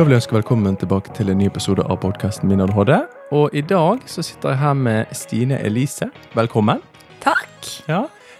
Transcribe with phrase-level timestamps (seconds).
[0.00, 2.94] Da vil jeg ønske velkommen tilbake til en ny episode av podkasten Min ADHD.
[3.36, 6.06] Og i dag så sitter jeg her med Stine Elise.
[6.32, 6.80] Velkommen.
[7.20, 7.68] Takk.
[7.84, 7.98] Ja.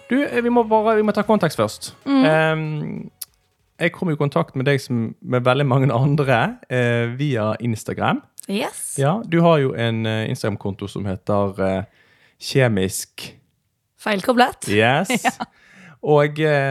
[0.08, 1.90] Du, vi må bare vi må ta kontekst først.
[2.08, 2.24] Mm.
[2.24, 3.10] Um,
[3.76, 6.40] jeg kom i kontakt med deg som med veldig mange andre
[6.72, 8.24] uh, via Instagram.
[8.48, 8.96] Yes.
[8.96, 11.84] Ja, Du har jo en eh, Instagram-konto som heter uh,
[12.40, 13.34] Kjemisk
[14.00, 14.64] Feilkoblet.
[14.72, 15.12] Yes.
[16.00, 16.70] Og eh,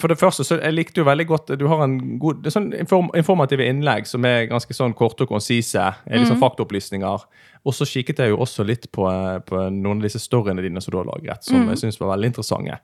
[0.00, 3.12] for det første, så jeg likte jo veldig godt Du har en god sånn inform,
[3.14, 5.84] informative innlegg som er ganske sånn korte og konsise.
[6.04, 7.26] er Liksom faktaopplysninger.
[7.66, 10.82] Og så kikket jeg jo også litt på, eh, på noen av disse storyene dine
[10.82, 12.80] som du har lagret, som jeg syns var veldig interessante.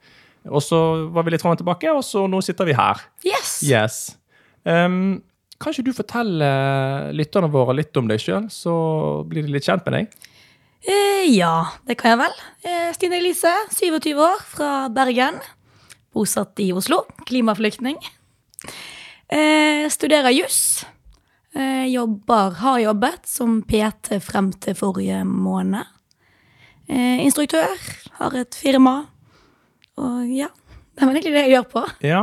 [0.50, 0.78] Og så
[1.14, 3.02] var vi litt fram og tilbake, og så nå sitter vi her.
[3.26, 3.52] Yes.
[3.62, 4.00] Yes.
[4.66, 5.22] Um,
[5.62, 6.48] kan ikke du fortelle
[7.14, 8.74] lytterne våre litt om deg sjøl, så
[9.30, 10.30] blir de litt kjent med deg?
[10.82, 12.38] Eh, ja, det kan jeg vel.
[12.66, 15.38] Eh, Stine Elise, 27 år, fra Bergen.
[16.12, 17.02] Bosatt i Oslo.
[17.26, 17.96] Klimaflyktning.
[19.28, 20.84] Eh, studerer juss.
[21.54, 25.84] Eh, jobber, har jobbet som PT frem til forrige måned.
[26.88, 27.72] Eh, instruktør.
[28.18, 29.06] Har et firma.
[30.00, 30.48] Og ja,
[30.94, 31.82] det er vel egentlig det jeg gjør på.
[32.08, 32.22] Ja.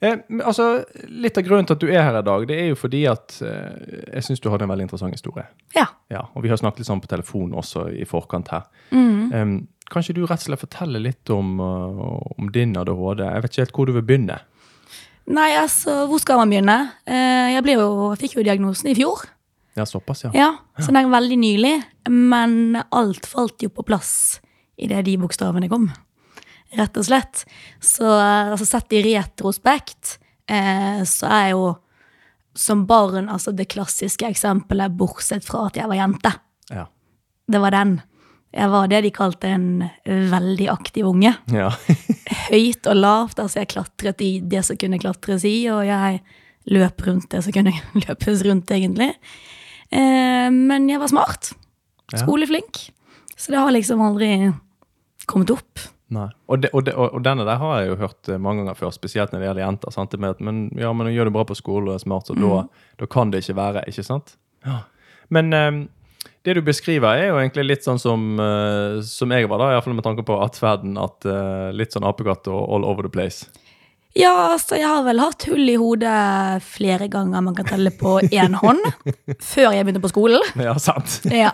[0.00, 2.78] Eh, altså, Litt av grunnen til at du er her i dag, det er jo
[2.78, 5.46] fordi at eh, jeg syns du hadde en veldig interessant historie.
[5.74, 5.88] Ja.
[6.10, 8.68] Ja, Og vi har snakket litt sånn på telefon også i forkant her.
[8.94, 9.32] Mm.
[9.34, 9.56] Em,
[9.88, 13.24] kan ikke du rett og slett fortelle litt om, uh, om din ADHD?
[13.24, 14.38] Jeg vet ikke helt hvor du vil begynne.
[15.28, 16.76] Nei, altså, hvor skal man begynne?
[17.04, 19.26] Eh, jeg, jo, jeg fikk jo diagnosen i fjor.
[19.76, 20.30] Ja, såpass, ja.
[20.34, 20.48] Ja,
[20.80, 21.74] så det er veldig nylig.
[22.08, 24.40] Men alt falt jo på plass
[24.80, 25.90] idet de bokstavene kom.
[26.78, 27.44] Rett og slett.
[27.84, 30.16] Så altså, sett i retrospekt,
[30.48, 31.68] eh, så er jeg jo
[32.58, 36.32] som barn altså det klassiske eksempelet, bortsett fra at jeg var jente.
[36.72, 36.88] Ja.
[37.48, 37.98] Det var den.
[38.54, 39.68] Jeg var det de kalte en
[40.04, 41.34] veldig aktiv unge.
[41.52, 41.68] ja.
[42.48, 43.40] Høyt og lavt.
[43.42, 46.22] Altså, jeg klatret i det som kunne klatres i, og jeg
[46.72, 47.74] løp rundt det som kunne
[48.06, 49.12] løpes rundt, egentlig.
[49.90, 51.52] Eh, men jeg var smart.
[52.14, 52.88] Skoleflink.
[53.36, 54.50] Så det har liksom aldri
[55.28, 55.84] kommet opp.
[56.14, 56.28] Nei.
[56.48, 58.92] Og, de, og, de, og, denne der har jeg jo hørt eh, mange ganger før,
[58.96, 59.94] spesielt når det gjelder jenter.
[59.94, 60.16] Sant?
[60.16, 62.64] Med at, men, ja, men gjør du bra på skole og er smart, så da,
[63.00, 63.84] da kan det ikke være.
[63.92, 64.38] ikke sant?
[64.66, 64.80] Ja.
[65.34, 65.82] Men em,
[66.46, 69.96] det du beskriver, er jo egentlig litt sånn som, uh, som jeg var, da, iallfall
[69.98, 70.94] med tanke på atferden.
[71.00, 73.48] At uh, Litt sånn apekatt og all over the place.
[74.18, 78.16] Ja, altså, jeg har vel hatt hull i hodet flere ganger man kan telle på
[78.30, 78.86] én hånd.
[79.52, 80.44] før jeg begynte på skolen.
[80.62, 81.20] Ja, sant?
[81.44, 81.52] Ja.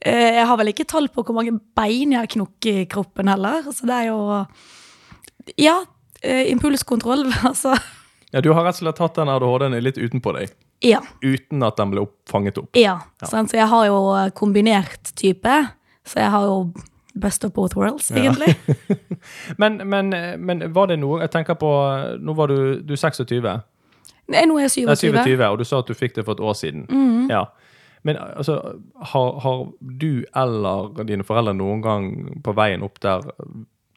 [0.00, 3.28] Uh, Jeg har vel ikke tall på hvor mange bein jeg har knukket i kroppen
[3.28, 3.66] heller.
[3.74, 4.20] Så det er jo
[5.58, 5.80] Ja,
[6.22, 7.74] impulskontroll, altså.
[8.30, 11.02] Ja, Du har rett og slett hatt den ADHD-en litt utenpå deg, Ja.
[11.20, 12.70] uten at den ble opp, fanget opp.
[12.76, 12.98] ja.
[13.20, 13.26] ja.
[13.28, 13.98] Så jeg har jo
[14.34, 15.58] kombinert type.
[16.08, 16.72] Så jeg har jo
[17.20, 18.54] best of both worlds, egentlig.
[19.58, 20.08] Men, men,
[20.40, 21.68] men var det noe Jeg tenker på
[22.24, 23.42] Nå var du, du er 26.
[24.30, 24.86] Nei, Nå er jeg 27.
[24.86, 25.18] Nei, 27.
[25.26, 26.86] 27, og du sa at du fikk det for et år siden.
[27.28, 27.42] Ja.
[28.06, 28.56] Men altså,
[29.12, 29.66] har, har
[30.00, 32.08] du eller dine foreldre noen gang
[32.40, 33.26] på veien opp der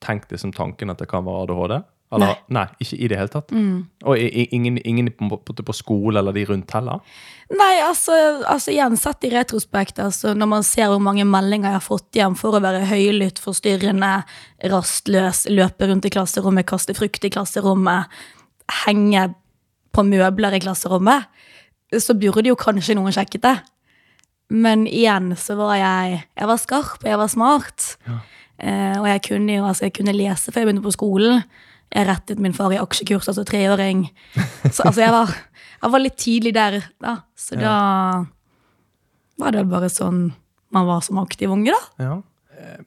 [0.04, 1.78] tenkt det som tanken at det kan være ADHD?
[2.14, 2.66] Eller, nei.
[2.84, 3.54] ikke i det hele tatt?
[4.06, 7.02] Og i, ingen, ingen på, på, på skole eller de rundt heller?
[7.54, 8.16] Nei, altså,
[8.50, 12.20] altså igjen, sett i retrospekt, altså, når man ser hvor mange meldinger jeg har fått
[12.20, 14.14] igjen for å være høylytt, forstyrrende,
[14.74, 18.24] rastløs, løpe rundt i klasserommet, kaste frukt i klasserommet,
[18.84, 19.28] henge
[19.94, 21.30] på møbler i klasserommet,
[22.02, 23.58] så burde jo kanskje noen sjekket det.
[24.54, 27.86] Men igjen så var jeg Jeg var skarp, og jeg var smart.
[28.60, 31.44] Eh, og jeg kunne jo altså, jeg kunne lese før jeg begynte på skolen.
[31.94, 34.08] Jeg rettet min far i aksjekurs, altså treåring.
[34.72, 35.34] Så altså, jeg var,
[35.84, 37.18] jeg var litt tidlig der, da.
[37.38, 37.76] Så da
[39.38, 40.32] var det bare sånn
[40.74, 42.04] man var som aktiv unge, da.
[42.04, 42.16] Ja.
[42.58, 42.84] Eh,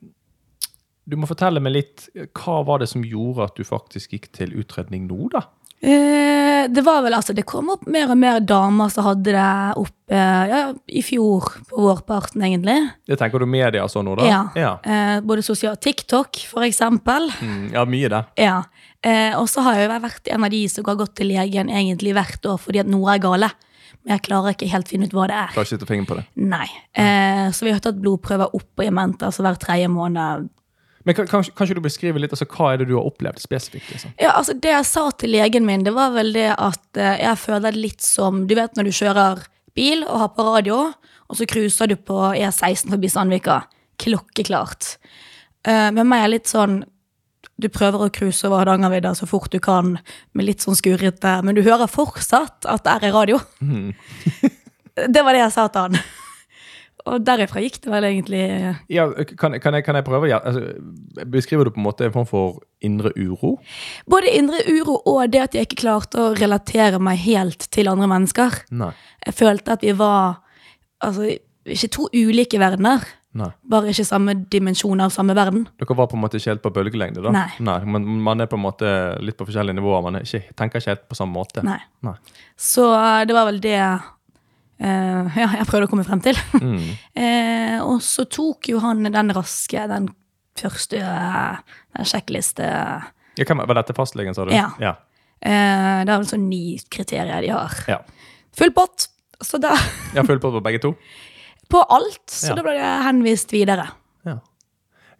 [1.06, 4.56] Du må fortelle meg litt Hva var det som gjorde at du faktisk gikk til
[4.58, 5.44] utredning nå, da?
[5.86, 9.76] Eh, det var vel altså, det kom opp mer og mer damer som hadde det
[9.78, 12.78] opp eh, ja, i fjor, på vårparten, egentlig.
[13.06, 14.26] Det tenker du media sånn nå, da?
[14.26, 14.40] Ja.
[14.58, 17.28] Ja, Eh, både sosial TikTok, for eksempel.
[17.38, 18.22] mm, ja mye det.
[18.42, 18.56] Ja.
[19.04, 21.70] Eh, og så har jeg jo vært en av de som har gått til legen
[21.72, 23.50] egentlig hvert år fordi at noe er gale.
[24.02, 25.54] Men jeg klarer ikke helt finne ut hva det er.
[25.54, 26.26] Klarer ikke å fingeren på det.
[26.38, 26.66] Nei.
[26.94, 30.46] Eh, så vi har tatt blodprøver opp og i mente, altså hver tredje måned.
[31.06, 33.38] Men kan, kan, kan ikke du beskrive litt, altså hva er det du har opplevd
[33.38, 33.92] spesifikt?
[33.94, 34.14] Liksom?
[34.18, 37.38] Ja, altså Det jeg sa til legen min, det var vel det at eh, jeg
[37.44, 39.44] føler det litt som Du vet når du kjører
[39.76, 40.80] bil og har på radio,
[41.26, 43.60] og så cruiser du på E16 forbi Sandvika.
[44.02, 44.96] Klokkeklart.
[45.66, 46.80] Eh, men meg er litt sånn
[47.56, 49.96] Du prøver å cruise over Hardangervidda så fort du kan,
[50.36, 53.40] med litt sånn skurrete, men du hører fortsatt at det er i radio.
[55.14, 56.00] det var det jeg sa til han.
[57.06, 58.42] og derifra gikk det vel egentlig
[58.92, 59.06] Ja,
[59.38, 60.28] kan, kan, jeg, kan jeg prøve?
[60.30, 60.74] Ja, altså,
[61.32, 63.56] beskriver du på en måte en form for indre uro?
[64.10, 68.10] Både indre uro og det at jeg ikke klarte å relatere meg helt til andre
[68.10, 68.62] mennesker.
[68.74, 68.92] Nei.
[69.26, 70.42] Jeg følte at vi var
[71.04, 71.30] altså,
[71.66, 73.50] ikke to ulike verdener, Nei.
[73.68, 75.66] bare ikke samme dimensjon av samme verden.
[75.80, 77.46] Dere var på en måte ikke helt på bølgelengde, da?
[77.60, 77.78] Nei.
[77.84, 78.90] Men man er på en måte
[79.20, 80.04] litt på forskjellige nivåer.
[80.06, 81.64] Man ikke, tenker ikke helt på samme måte.
[81.66, 81.78] Nei.
[82.06, 82.16] Nei.
[82.56, 82.88] Så
[83.28, 83.78] det var vel det
[84.76, 86.36] Uh, ja, jeg prøvde å komme frem til.
[86.66, 86.82] Mm.
[87.16, 90.10] uh, og så tok jo han den raske, den
[90.56, 91.60] første uh,
[91.96, 94.52] den sjekkliste Ja, hvem, var dette fastlegen, sa du?
[94.52, 94.70] Ja.
[94.80, 94.94] ja.
[95.40, 97.72] eh, Det er vel sånn ni kriterier de har.
[97.88, 97.98] Ja.
[98.56, 99.08] Full pott!
[99.44, 99.74] Så da
[100.16, 100.94] Ja, full pott på begge to.
[101.68, 102.26] På alt.
[102.30, 102.54] Så Ja.
[102.54, 103.88] da ble det henvist videre.
[104.24, 104.38] Ja.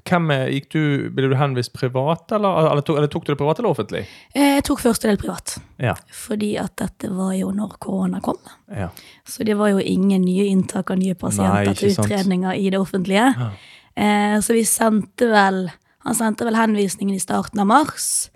[0.06, 3.58] Hvem gikk du, Ble du henvist privat, eller, eller, tok, eller tok du det privat
[3.58, 4.04] eller offentlig?
[4.34, 5.56] Eh, Jeg tok første del privat.
[5.82, 5.94] Ja.
[6.12, 8.36] Fordi at dette var jo når korona kom.
[8.70, 8.88] ja.
[9.26, 12.60] Så det var jo ingen nye inntak av nye pasienter Nei, til utredninger sant.
[12.62, 13.34] i det offentlige.
[13.36, 13.50] Ja.
[13.96, 15.70] Eh, så vi sendte vel
[16.06, 18.30] Han sendte vel henvisningen i starten av mars.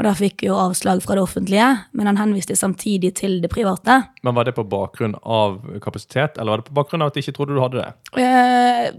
[0.00, 3.98] Og da fikk jo avslag fra det offentlige, men han henviste samtidig til det private.
[4.24, 7.20] Men Var det på bakgrunn av kapasitet, eller var det på bakgrunn av at de
[7.20, 7.92] ikke trodde du hadde det?
[8.16, 8.94] Jeg,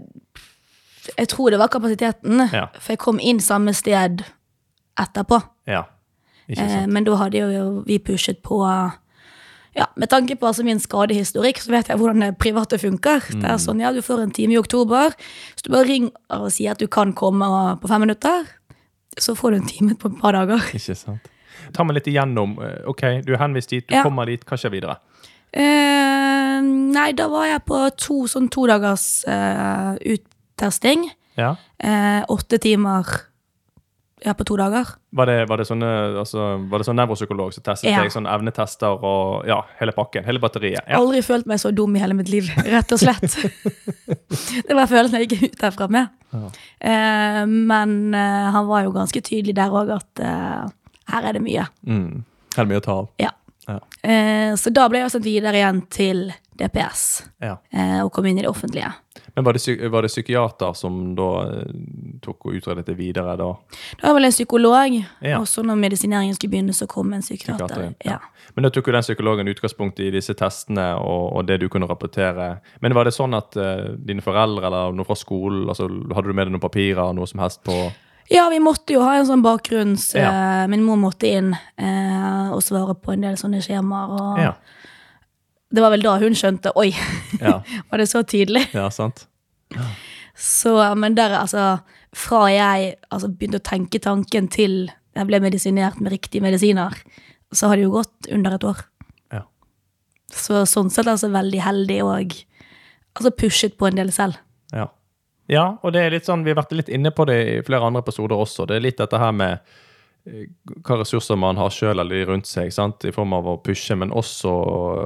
[1.18, 2.68] jeg tror det var kapasiteten, Ja.
[2.78, 4.22] for jeg kom inn samme sted
[5.00, 5.42] etterpå.
[5.66, 5.84] Ja.
[6.48, 6.92] Ikke Eh, sant?
[6.92, 8.62] men da hadde jo vi pushet på
[9.74, 13.20] ja, Med tanke på altså min skadehistorikk, så vet jeg hvordan det private funker.
[13.30, 13.44] Det Mm.
[13.54, 15.10] er sånn, ja, Du får en time i oktober,
[15.56, 18.44] så du bare ringer og sier at du kan komme på fem minutter.
[19.18, 20.62] Så får du en time på et par dager.
[20.78, 21.28] Ikke sant?
[21.74, 22.56] Ta meg litt igjennom.
[22.64, 24.02] eh, Ok, du er henvist dit, du Ja.
[24.02, 24.44] kommer dit.
[24.48, 24.96] Hva skjer videre?
[25.52, 31.10] Eh, nei, da var jeg på to, sånn to dagers eh, uttesting.
[31.36, 31.54] Ja.
[31.78, 33.04] Eh, åtte timer
[34.24, 34.86] ja, på to dager.
[35.12, 35.88] Var det, var det sånne
[36.20, 38.02] altså, Var det sånn nevropsykolog som testet Ja.
[38.02, 38.12] deg?
[38.14, 40.24] Sånn evnetester og ja, hele pakken?
[40.28, 40.80] Hele batteriet?
[40.86, 41.00] Ja.
[41.00, 43.36] Aldri følt meg så dum i hele mitt liv, rett og slett.
[44.68, 46.08] det var følelsen jeg gikk ut derfra med.
[46.32, 46.48] Ja.
[46.92, 50.64] Eh, men eh, han var jo ganske tydelig der òg at eh,
[51.12, 51.66] her er det mye.
[51.86, 52.22] Mm.
[52.56, 53.10] Helt mye å ta av.
[53.22, 53.32] Ja.
[53.68, 53.78] Ja.
[54.02, 56.24] Eh, så da ble jeg sendt videre igjen til
[56.58, 57.02] DPS
[57.42, 57.56] Ja.
[57.72, 58.90] eh, og kom inn i det offentlige.
[59.34, 61.70] Men var det, var det psykiater som da eh,
[62.20, 63.48] tok og utredet det videre da?
[63.96, 65.38] Det var vel en psykolog, Ja.
[65.38, 67.64] og så når medisineringen skulle begynne, så kom en psykiater.
[67.64, 68.18] Psykiater, ja.
[68.54, 71.88] Men da tok jo den psykologen utgangspunkt i disse testene og, og det du kunne
[71.88, 72.58] rapportere.
[72.84, 76.36] Men var det sånn at uh, dine foreldre eller noe fra skolen, altså hadde du
[76.36, 77.78] med deg noen papirer, noe som helst på
[78.30, 80.10] Ja, vi måtte jo ha en sånn bakgrunns...
[80.14, 80.28] Ja.
[80.28, 84.12] Uh, min mor måtte inn uh, og svare på en del sånne skjemaer.
[84.12, 84.52] Og Ja.
[85.72, 86.90] Det var vel da hun skjønte Oi,
[87.40, 87.60] Ja,
[87.90, 88.66] var det så tydelig?
[88.76, 89.26] ja sant?
[90.36, 91.78] Så, men der, altså,
[92.16, 96.94] fra jeg altså, begynte å tenke tanken til jeg ble medisinert med riktige medisiner,
[97.52, 98.78] så har det jo gått under et år.
[99.32, 99.42] Ja.
[100.32, 102.36] Så sånn sett altså veldig heldig og
[103.12, 104.40] altså pushet på en del selv.
[104.72, 104.86] Ja.
[105.52, 107.90] ja, og det er litt sånn, vi har vært litt inne på det i flere
[107.90, 108.64] andre episoder også.
[108.68, 109.74] Det er litt dette her med
[110.22, 113.02] hva ressurser man har sjøl eller de rundt seg, sant?
[113.08, 114.52] i form av å pushe, men også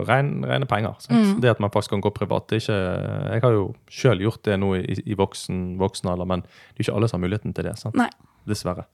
[0.08, 0.98] ren, rene penger.
[1.00, 1.38] Sant?
[1.40, 2.48] Det at man faktisk kan gå privat.
[2.50, 2.76] Det ikke,
[3.32, 6.86] jeg har jo sjøl gjort det nå i, i voksen, voksen alder, men det er
[6.86, 7.78] ikke alle som har muligheten til det.
[7.80, 7.96] Sant?
[7.96, 8.10] Nei.
[8.46, 8.84] Dessverre.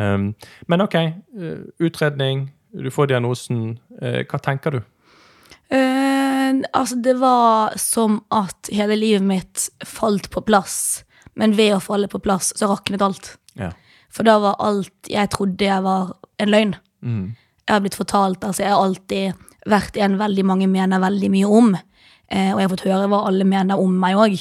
[0.00, 0.32] Um,
[0.70, 3.76] men OK, eh, utredning, du får diagnosen.
[4.00, 4.80] Eh, hva tenker du?
[5.70, 11.04] Uh, altså, det var som at hele livet mitt falt på plass,
[11.36, 13.34] men ved å falle på plass, så raknet alt.
[13.60, 13.74] Ja.
[14.10, 16.74] For da var alt jeg trodde jeg var en løgn.
[17.06, 17.24] Mm.
[17.66, 21.50] Jeg har blitt fortalt, altså jeg har alltid vært en veldig mange mener veldig mye
[21.60, 21.74] om.
[22.30, 24.38] Eh, og jeg har fått høre hva alle mener om meg òg.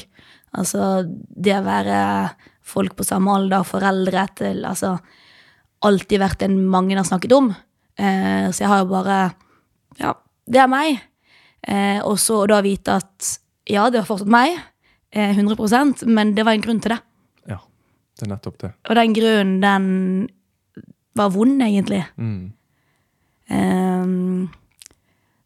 [0.57, 1.99] Altså det å være
[2.65, 4.95] folk på samme alder, foreldre til Altså
[5.85, 7.51] alltid vært en mange har snakket om.
[7.99, 9.19] Eh, så jeg har jo bare
[9.99, 10.13] Ja,
[10.47, 10.99] det er meg.
[11.67, 13.29] Eh, og så da vite at
[13.69, 14.57] ja, det var fortsatt meg,
[15.11, 17.01] eh, 100% men det var en grunn til det.
[18.19, 18.71] Det er nettopp det.
[18.89, 19.85] Og den grunnen, den
[21.19, 22.03] var vond, egentlig.
[22.19, 22.51] Mm.
[23.49, 24.49] Um,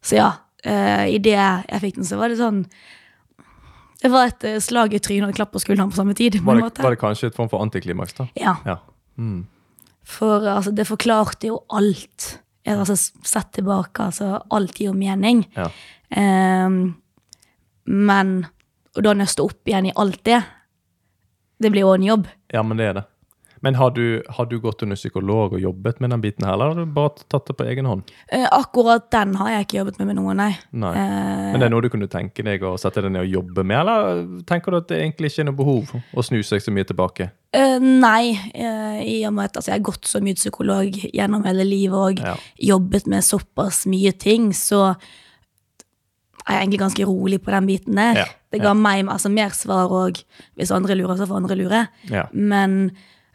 [0.04, 0.28] så ja,
[0.66, 2.66] uh, i det jeg fikk den, så var det sånn
[4.02, 6.36] Det var et eh, slag i trynet og et klapp på skulderen på samme tid.
[6.36, 8.26] på Var det, var det kanskje et form for antiklimaks, da?
[8.36, 8.78] Ja, Ja.
[9.16, 9.46] Mm.
[10.02, 12.40] for altså, det forklarte jo alt.
[12.66, 15.46] Altså sett tilbake, altså alt gir mening.
[15.56, 15.70] Ja.
[16.10, 16.96] Um,
[17.86, 18.34] men
[18.92, 20.42] å da nøste opp igjen i alt det,
[21.64, 22.30] det blir jo en jobb.
[22.52, 23.04] ja, men det er det.
[23.64, 26.74] Men har du, har du gått under psykolog og jobbet med den biten her, eller
[26.74, 28.02] har du bare tatt det på egen hånd?
[28.28, 30.50] Eh, akkurat den har jeg ikke jobbet med med noen, nei.
[30.82, 30.90] Nei.
[30.92, 33.64] Eh, Men det er noe du kunne tenke deg å sette deg ned og jobbe
[33.64, 36.74] med, eller tenker du at det egentlig ikke er noe behov å snu seg så
[36.76, 37.30] mye tilbake?
[37.56, 41.48] Eh, nei, eh, i og med at altså, jeg har gått så mye psykolog gjennom
[41.48, 42.36] hele livet og Ja.
[42.74, 44.90] jobbet med såpass mye ting, så
[46.44, 48.18] er jeg egentlig ganske rolig på den biten der.
[48.20, 50.20] Ja, Det ga meg altså, mer svar òg.
[50.54, 51.86] Hvis andre lurer, så får andre lure.
[52.10, 52.26] Ja.
[52.32, 52.90] Men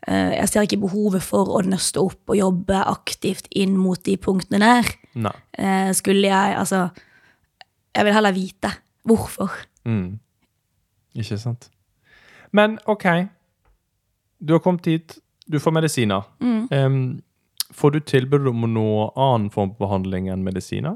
[0.08, 4.18] uh, jeg ser ikke behovet for å nøste opp og jobbe aktivt inn mot de
[4.18, 4.94] punktene der.
[5.58, 6.90] Eh, skulle jeg Altså,
[7.96, 8.72] jeg vil heller vite
[9.04, 9.52] hvorfor.
[9.86, 10.20] Mm.
[11.16, 11.70] Ikke sant.
[12.52, 13.06] Men OK.
[14.40, 15.18] Du har kommet hit,
[15.52, 16.22] du får medisiner.
[16.40, 16.68] Mm.
[16.72, 17.22] Um,
[17.74, 20.96] får du tilbud om noe annen form for behandling enn medisiner?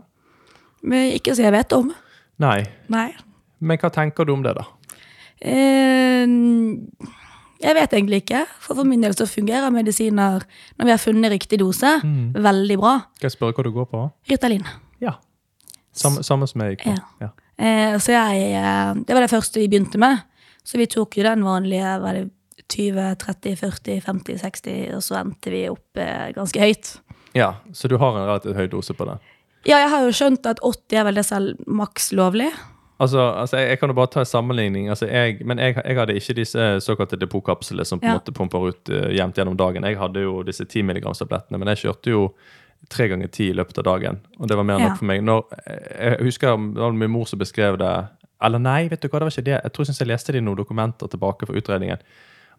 [0.84, 1.92] Men ikke så jeg vet om.
[2.44, 2.64] Nei.
[2.92, 3.10] Nei.
[3.64, 4.66] Men hva tenker du om det, da?
[5.44, 6.26] Eh,
[7.64, 8.42] jeg vet egentlig ikke.
[8.64, 10.44] For for min del så fungerer medisiner
[10.78, 12.34] når vi har funnet riktig dose, Mm.
[12.36, 12.94] veldig bra.
[13.16, 14.12] Skal jeg spørre hva du går på?
[14.30, 14.66] Ritalin.
[15.02, 15.14] Ja.
[15.94, 16.80] Samme, samme som jeg.
[16.86, 16.98] Ja.
[17.22, 17.30] Ja.
[17.58, 20.24] Eh, så jeg eh, Det var det første vi begynte med.
[20.64, 22.30] Så vi tok jo den vanlige var det
[22.70, 26.98] 20, 30, 40, 50, 60, og så endte vi opp eh, ganske høyt.
[27.34, 27.54] ja.
[27.74, 29.20] Så du har en relativt høy dose på det?
[29.66, 32.50] Ja, jeg har jo skjønt at 80 er vel det som er maks lovlig.
[33.04, 34.90] Altså, altså jeg, jeg kan jo bare ta en sammenligning.
[34.94, 38.18] Altså, jeg, men jeg, jeg hadde ikke disse såkalte depotkapslene som på en Ja.
[38.20, 39.84] måte pumper ut uh, jevnt gjennom dagen.
[39.88, 42.26] Jeg hadde jo disse 10 mg-tablettene, men jeg kjørte jo
[42.92, 44.20] tre ganger ti i løpet av dagen.
[44.40, 44.90] Og det var mer enn Ja.
[44.92, 45.24] nok for meg.
[45.24, 45.44] Når,
[46.00, 47.94] jeg husker det var min mor som beskrev det
[48.44, 49.60] Eller nei, vet du hva, det var ikke det.
[49.64, 51.98] Jeg tror jeg, jeg leste det i noen dokumenter tilbake fra utredningen.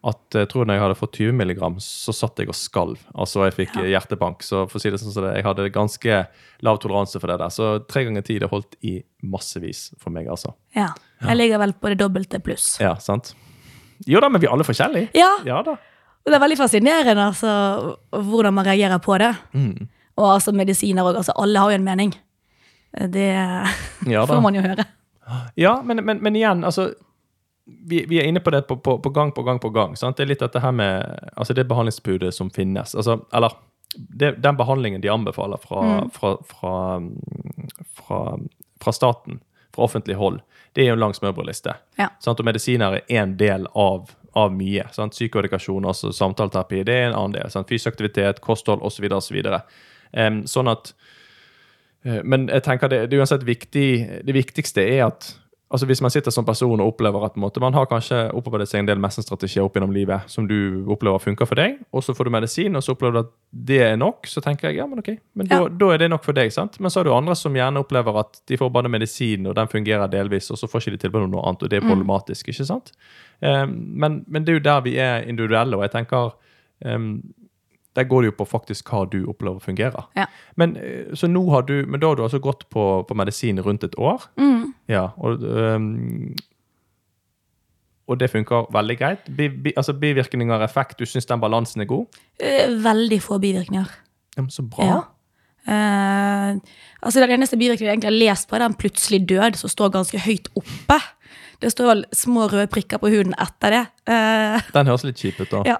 [0.05, 2.99] At jeg tror når jeg hadde fått 20 mg, så satt jeg og skalv.
[3.17, 3.85] Altså jeg fikk Ja.
[3.95, 4.43] hjertebank.
[4.45, 6.19] Så for å si det sånn så det, jeg hadde ganske
[6.61, 7.49] lav toleranse for det der.
[7.49, 10.53] Så tre ganger ti det holdt i massevis for meg, altså.
[10.75, 10.91] Ja.
[11.25, 12.75] Jeg ligger vel på det dobbelte pluss.
[12.79, 13.33] Ja, sant?
[14.05, 15.09] Jo da, men vi er alle forskjellige.
[15.17, 15.71] Ja, Ja da.
[15.71, 19.31] og det er veldig fascinerende altså, hvordan man reagerer på det.
[19.53, 19.87] Mm.
[20.17, 21.17] Og altså medisiner òg.
[21.17, 22.13] Altså, alle har jo en mening.
[23.09, 23.25] Det
[24.07, 24.85] Ja, får man jo høre.
[25.57, 26.91] Ja, men, men, men igjen, altså
[27.65, 29.95] vi, vi er inne på det på, på, på gang på gang på gang.
[29.97, 30.17] Sant?
[30.17, 32.95] Det er litt dette her med altså det behandlingsbudet som finnes.
[32.95, 33.55] Altså, eller
[33.95, 36.75] det, den behandlingen de anbefaler fra, fra, fra,
[37.93, 38.39] fra,
[38.81, 39.39] fra staten,
[39.75, 40.41] fra offentlig hold,
[40.75, 41.73] det er jo en lang smørbrødliste.
[41.99, 42.09] Ja.
[42.27, 44.83] Og medisiner er en del av, av mye.
[44.91, 45.15] Sant?
[45.15, 47.51] Psykoedikasjon, altså samtaleterapi, det er en annen del.
[47.53, 47.71] Sant?
[47.71, 49.07] Fysisk aktivitet, kosthold osv.
[49.15, 49.39] osv.
[50.11, 50.91] Um, sånn at
[52.05, 53.87] eh, Men jeg tenker det, det uansett viktig
[54.23, 55.25] Det viktigste er at
[55.73, 58.83] altså hvis man sitter som person og opplever at måte, man har kanskje opparbeidet seg
[58.83, 62.27] en del mestringsstrategier opp gjennom livet som du opplever funker for deg, og så får
[62.29, 63.31] du medisin, og så opplever du at
[63.71, 65.67] det er nok, så tenker jeg ja, men ok, men da, Ja.
[65.81, 66.51] da er det nok for deg.
[66.53, 66.79] sant?
[66.79, 69.67] Men så har du andre som gjerne opplever at de får bare medisin, og den
[69.71, 72.47] fungerer delvis, og så får ikke de tilbud om noe annet, og det er problematisk.
[72.53, 72.91] ikke sant?
[73.41, 76.35] Um, men, men det er jo der vi er individuelle, og jeg tenker
[76.85, 77.23] um,
[77.95, 80.07] der går det jo på faktisk hva du opplever fungerer.
[80.19, 80.25] Ja.
[80.59, 83.59] Men, eh, så nå har du, men da har du altså gått på, på medisin
[83.63, 84.25] rundt et år.
[84.37, 84.73] Mm.
[84.91, 86.35] Ja, og, um,
[88.07, 89.29] og det funker veldig greit.
[89.37, 92.05] Bi, bi, altså Bivirkninger effekt, du syns den balansen er god?
[92.39, 93.95] Eh, Veldig få bivirkninger.
[94.35, 94.85] Ja, men så bra.
[94.91, 95.01] Ja.
[95.65, 96.59] Uh,
[97.01, 99.89] altså Den eneste bivirkningen jeg egentlig har lest på, er den plutselig død, som står
[99.95, 100.99] ganske høyt oppe.
[101.63, 103.83] Det står vel små røde prikker på huden etter det.
[104.05, 105.63] Uh, Den høres litt kjip ut, da.
[105.73, 105.79] ja.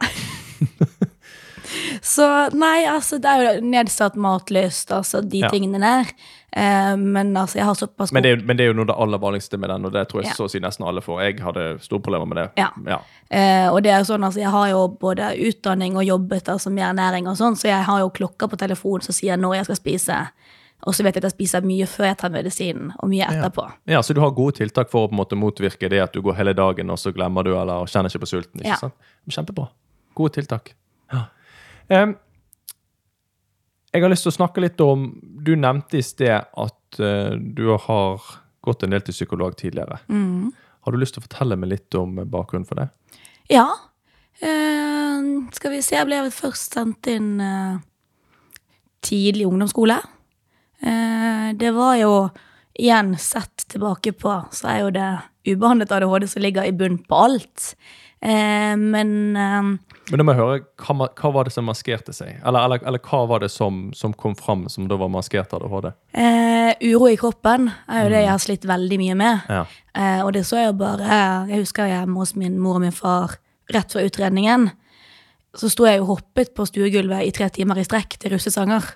[2.06, 5.50] Så nei, altså det er jo nedsatt matlyst, altså de Ja.
[5.50, 6.12] tingene der.
[6.56, 8.92] Eh, men altså, jeg har såpass Men det, er, men det er jo noe av
[8.94, 10.36] det aller vanligste med den, og det tror jeg Ja.
[10.38, 11.22] så å si nesten alle får.
[11.26, 12.52] Jeg hadde store problemer med det.
[12.62, 12.70] Ja.
[12.86, 13.00] Ja.
[13.32, 16.70] Eh, og det er jo sånn, altså, jeg har jo både utdanning og jobbet altså,
[16.72, 19.66] med ernæring og sånn, så jeg har jo klokka på telefonen som sier når jeg
[19.66, 20.28] skal spise.
[20.86, 23.72] Og så vet jeg at jeg spiser mye før jeg tar medisinen, og mye etterpå.
[23.88, 26.22] ja, Så du har gode tiltak for å på en måte motvirke det at du
[26.22, 28.62] går hele dagen, og så glemmer du eller kjenner ikke på sulten.
[28.62, 28.76] ikke Ja.
[28.76, 28.94] sant?
[29.28, 29.70] Kjempebra.
[30.14, 30.74] Gode tiltak.
[31.12, 31.26] Ja.
[31.94, 32.16] Em,
[33.94, 35.08] jeg har lyst til å snakke litt om
[35.46, 38.24] Du nevnte i sted at uh, du har
[38.66, 40.00] gått en del til psykolog tidligere.
[40.10, 40.50] Mm.
[40.86, 42.90] Har du lyst til å fortelle meg litt om bakgrunnen for det?
[43.54, 43.68] Ja.
[44.42, 47.78] Uh, skal vi se, jeg ble først sendt inn uh,
[49.06, 50.00] tidlig ungdomsskole.
[50.82, 52.14] Eh, det var jo
[52.76, 55.12] igjen sett tilbake på, så er jo det
[55.46, 57.76] ubehandlet ADHD som ligger i bunn på alt.
[58.26, 59.68] Eh, men eh,
[60.10, 62.40] Men da må jeg høre, hva, hva var det som maskerte seg?
[62.46, 65.92] Eller, eller, eller hva var det som, som kom fram som da var maskert ADHD?
[66.18, 69.46] eh, uro i kroppen er jo det jeg har slitt veldig mye med.
[69.50, 69.62] Ja.
[69.96, 71.20] Eh, og det så jeg jo bare
[71.52, 73.38] Jeg husker hjemme hos min mor og min far
[73.74, 74.72] rett før utredningen.
[75.56, 78.90] Så sto jeg og hoppet på stuegulvet i tre timer i strekk til russesanger.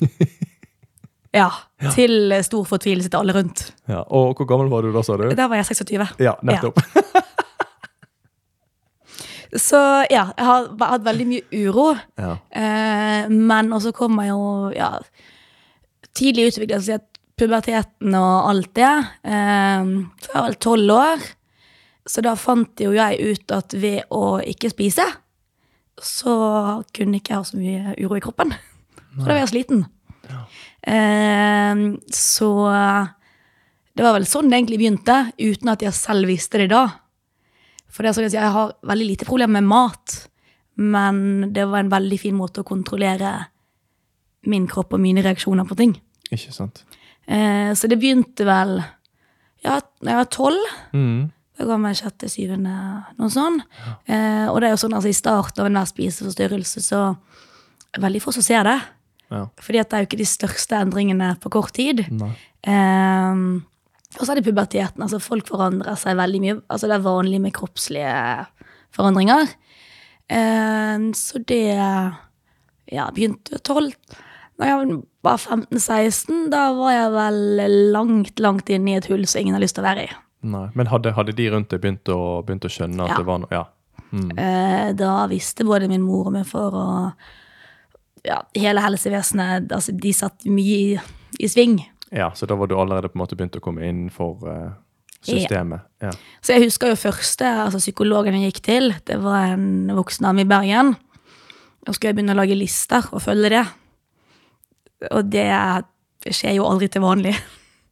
[1.40, 1.48] ja.
[1.94, 3.70] Til stor fortvilelse til alle rundt.
[3.88, 4.02] ja.
[4.08, 5.28] Og hvor gammel var du da, sa du?
[5.36, 6.06] Da var jeg 26.
[6.22, 6.82] Ja, nettopp.
[9.54, 9.78] Så
[10.10, 11.90] ja, jeg har hatt veldig mye uro.
[12.18, 12.36] Ja.
[12.50, 14.90] Eh, men også kom jeg jo ja,
[16.16, 16.98] tidlig utviklelse,
[17.36, 18.94] puberteten og alt det.
[19.28, 19.90] Eh,
[20.22, 21.28] så jeg var vel tolv år.
[22.06, 25.06] Så da fant jo jeg ut at ved å ikke spise,
[25.96, 26.36] så
[26.94, 28.54] kunne ikke jeg ha så mye uro i kroppen.
[29.16, 29.86] For da var jeg sliten.
[30.86, 32.50] Eh, så
[33.96, 36.84] det var vel sånn det egentlig begynte, uten at jeg selv visste det da.
[37.96, 40.16] For det er sånn at jeg har veldig lite problemer med mat,
[40.76, 43.32] men det var en veldig fin måte å kontrollere
[44.46, 45.94] min kropp og mine reaksjoner på ting.
[46.28, 46.82] Ikke sant?
[47.24, 48.76] Eh, så det begynte vel
[49.64, 50.74] ja, da jeg var tolv.
[50.92, 51.30] Mm.
[51.56, 52.74] Da ga meg sjette, syvende,
[53.16, 53.64] noe sånt.
[54.04, 58.04] Eh, og det er jo sånn, altså i starten av enhver spiseforstyrrelse, så er det
[58.04, 58.76] veldig få som ser det.
[59.32, 59.46] Ja.
[59.64, 62.04] Fordi at det er jo ikke de største endringene på kort tid.
[62.12, 62.34] Nei.
[62.68, 63.40] Eh,
[64.18, 65.02] og så er det puberteten.
[65.02, 66.58] altså Folk forandrer seg veldig mye.
[66.68, 68.46] altså Det er vanlig med kroppslige
[68.96, 69.50] forandringer.
[70.28, 71.64] Eh, så det
[72.92, 73.92] ja, begynte tolv.
[74.56, 77.40] Da jeg var 15-16, da var jeg vel
[77.92, 80.12] langt, langt inne i et hull som ingen har lyst til å være i.
[80.46, 80.68] Nei.
[80.78, 83.16] Men hadde, hadde de rundt deg begynt begynt å skjønne at Ja.
[83.20, 83.64] det var noe Ja.
[84.12, 84.30] Mm.
[84.38, 87.12] Eh, da visste både min mor og min far og
[88.24, 90.98] ja, hele helsevesenet altså De satt mye i,
[91.42, 91.80] i sving.
[92.10, 94.74] Ja, så da var du allerede på en måte begynt å komme innenfor for
[95.26, 95.80] systemet.
[96.02, 96.12] Ja.
[96.44, 98.94] Så jeg husker jo første altså psykologen jeg gikk til.
[99.06, 100.94] Det var en voksen dame i Bergen.
[101.86, 103.64] Og skulle jeg begynne å lage lister og følge det.
[105.12, 105.48] Og det
[106.34, 107.34] skjer jo aldri til vanlig.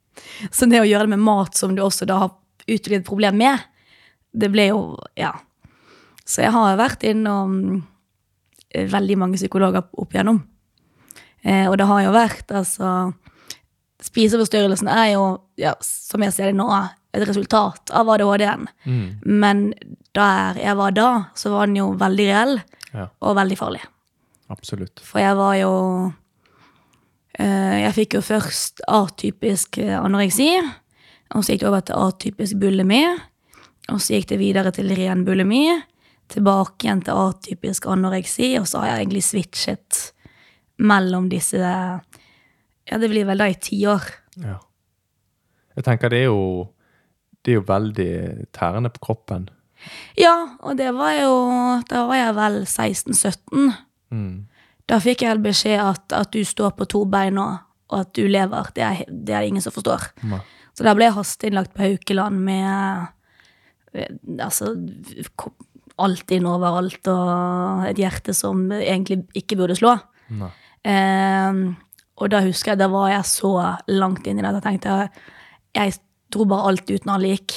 [0.54, 3.38] Så det å gjøre det med mat som du også da har utviklet et problem
[3.38, 3.66] med,
[4.34, 4.84] det ble jo
[5.18, 5.34] Ja.
[6.24, 7.84] Så jeg har vært innom
[8.72, 10.38] eh, veldig mange psykologer opp igjennom.
[11.44, 12.92] Eh, og det har jo vært altså
[14.04, 15.24] Spiseforstyrrelsen er jo,
[15.60, 16.68] ja, som jeg ser det nå,
[17.14, 18.66] et resultat av ADHD-en.
[18.84, 19.06] Mm.
[19.24, 19.64] Men
[20.16, 21.08] der jeg var da,
[21.38, 22.58] så var den jo veldig reell
[22.92, 23.82] ja, og veldig farlig.
[24.52, 25.02] absolutt.
[25.02, 25.72] For jeg var jo
[27.38, 30.50] eh, Jeg fikk jo først atypisk eh, anoreksi.
[31.34, 33.02] Og så gikk det over til atypisk bulimi.
[33.92, 35.66] Og så gikk det videre til ren bulimi.
[36.30, 38.54] Tilbake igjen til atypisk anoreksi.
[38.60, 40.02] Og så har jeg egentlig switchet
[40.78, 41.62] mellom disse
[42.90, 44.06] Ja, det blir vel da i ti år.
[44.42, 44.58] Ja.
[45.74, 46.70] Jeg tenker det er jo
[47.44, 48.12] Det er jo veldig
[48.56, 49.48] tærende på kroppen.
[50.16, 51.34] Ja, og det var jo
[51.90, 53.74] Da var jeg vel 16-17.
[54.10, 54.46] Mm.
[54.88, 57.58] Da fikk jeg beskjed at, at du står på to bein og,
[57.92, 58.70] og at du lever.
[58.76, 60.10] Det er, det er ingen som forstår.
[60.28, 60.40] Ne.
[60.74, 63.06] Så da ble jeg hasteinnlagt på Haukeland med
[63.94, 64.10] eh,
[64.42, 64.74] altså
[66.02, 69.94] alt inn overalt og et hjerte som egentlig ikke burde slå.
[70.84, 71.60] Eh,
[72.16, 73.50] og da husker jeg, da var jeg så
[73.88, 75.10] langt inn i det at jeg tenkte
[75.74, 75.94] jeg
[76.30, 77.54] dro bare alt ut når han gikk.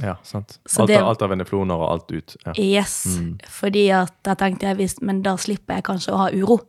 [0.00, 0.58] Ja, sant.
[0.78, 2.36] Alt, det- av- alt av venefloner og alt ut.
[2.46, 2.52] Ja.
[2.56, 3.18] Yes.
[3.50, 6.60] Fordi at da tenkte jeg visst, men da slipper jeg kanskje å ha uro.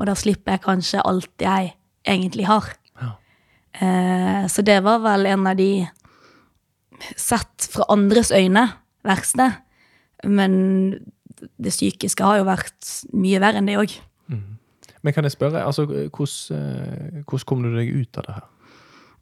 [0.00, 2.64] Og da slipper jeg kanskje alt jeg egentlig har.
[3.00, 3.12] Ja.
[3.80, 5.88] Eh, så det var vel en av de
[7.16, 8.66] sett fra andres øyne
[9.04, 9.46] verste.
[10.24, 10.98] Men
[11.58, 13.94] det psykiske har jo vært mye verre enn det òg.
[15.02, 18.48] Men kan jeg spørre, altså, hvordan, eh, hvordan kom du deg ut av det her?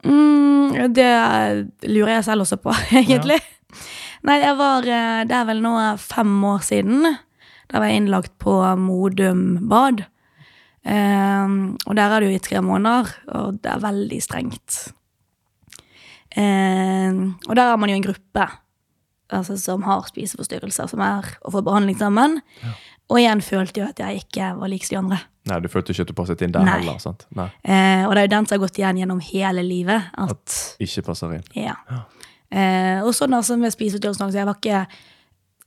[0.00, 1.08] Mm, det
[1.88, 3.40] lurer jeg selv også på, egentlig.
[4.28, 7.04] Nei, jeg var eh, Det er vel nå fem år siden.
[7.70, 10.04] Da var jeg innlagt på Modum bad.
[10.80, 14.78] Um, og der er det jo i tre måneder, og det er veldig strengt.
[16.32, 18.46] Um, og der er man jo en gruppe
[19.36, 22.40] altså, som har spiseforstyrrelser, som er å få behandling sammen.
[23.10, 25.18] Og igjen følte jo at jeg ikke var lik de andre.
[25.50, 26.78] Nei, du følte ikke at du passet inn der Nei.
[26.78, 26.98] heller?
[27.02, 27.26] sant?
[27.34, 30.10] Nei, Eh, og det er jo den som har gått igjen gjennom hele livet.
[30.16, 31.46] at Ikke passer inn.
[31.54, 31.74] Ja.
[32.50, 34.86] Eh, og sånn altså med spiseforstyrrelser så jeg var ikke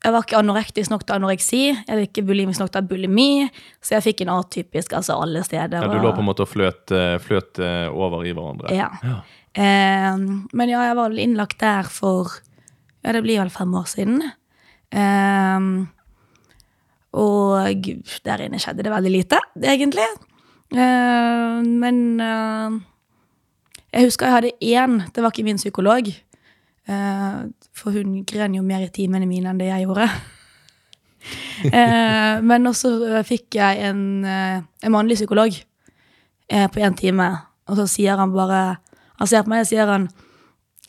[0.04, 3.50] jeg var ikke anorektisk nok til anoreksi, jeg var ikke bulimisk nok til bulimi,
[3.80, 5.80] så jeg fikk en atypisk altså alle steder.
[5.80, 8.74] Ja, du lå på en måte og fløt, eh, fløt eh, over i hverandre.
[8.76, 8.90] Ja.
[9.56, 10.18] Eh,
[10.52, 12.36] men ja, jeg var innlagt der for
[13.04, 14.22] Ja, det blir vel fem år siden.
[14.94, 15.90] Um,
[17.14, 17.86] og
[18.26, 20.06] der inne skjedde det veldig lite, egentlig.
[20.74, 22.80] Uh, men uh,
[23.94, 26.08] jeg husker jeg hadde én, det var ikke min psykolog.
[26.88, 30.08] Uh, for hun gren jo mer i timene mine enn det jeg gjorde.
[31.80, 35.56] eh, men også fikk jeg en, en mannlig psykolog
[36.52, 37.30] på én time,
[37.72, 38.76] og så sier han bare
[39.22, 40.10] Han ser på meg og sier han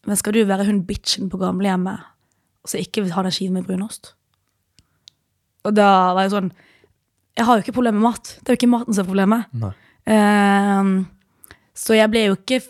[0.07, 2.11] Men skal du være hun bitchen på gamlehjemmet
[2.65, 4.15] så ikke vil ha den skiven med brunost?
[5.65, 6.53] Og da var jeg sånn
[7.37, 8.37] Jeg har jo ikke problemer med mat.
[8.41, 9.55] Det er jo ikke maten som er problemet.
[10.07, 10.93] Ehm,
[11.75, 12.61] så jeg ble jo ikke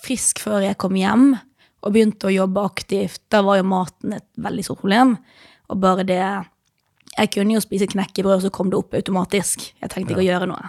[0.00, 1.34] frisk før jeg kom hjem
[1.84, 3.20] og begynte å jobbe aktivt.
[3.28, 5.18] Da var jo maten et veldig stort problem.
[5.68, 6.22] Og bare det
[7.18, 9.74] Jeg kunne jo spise knekkebrød, og så kom det opp automatisk.
[9.82, 10.68] Jeg trengte ikke å gjøre noe.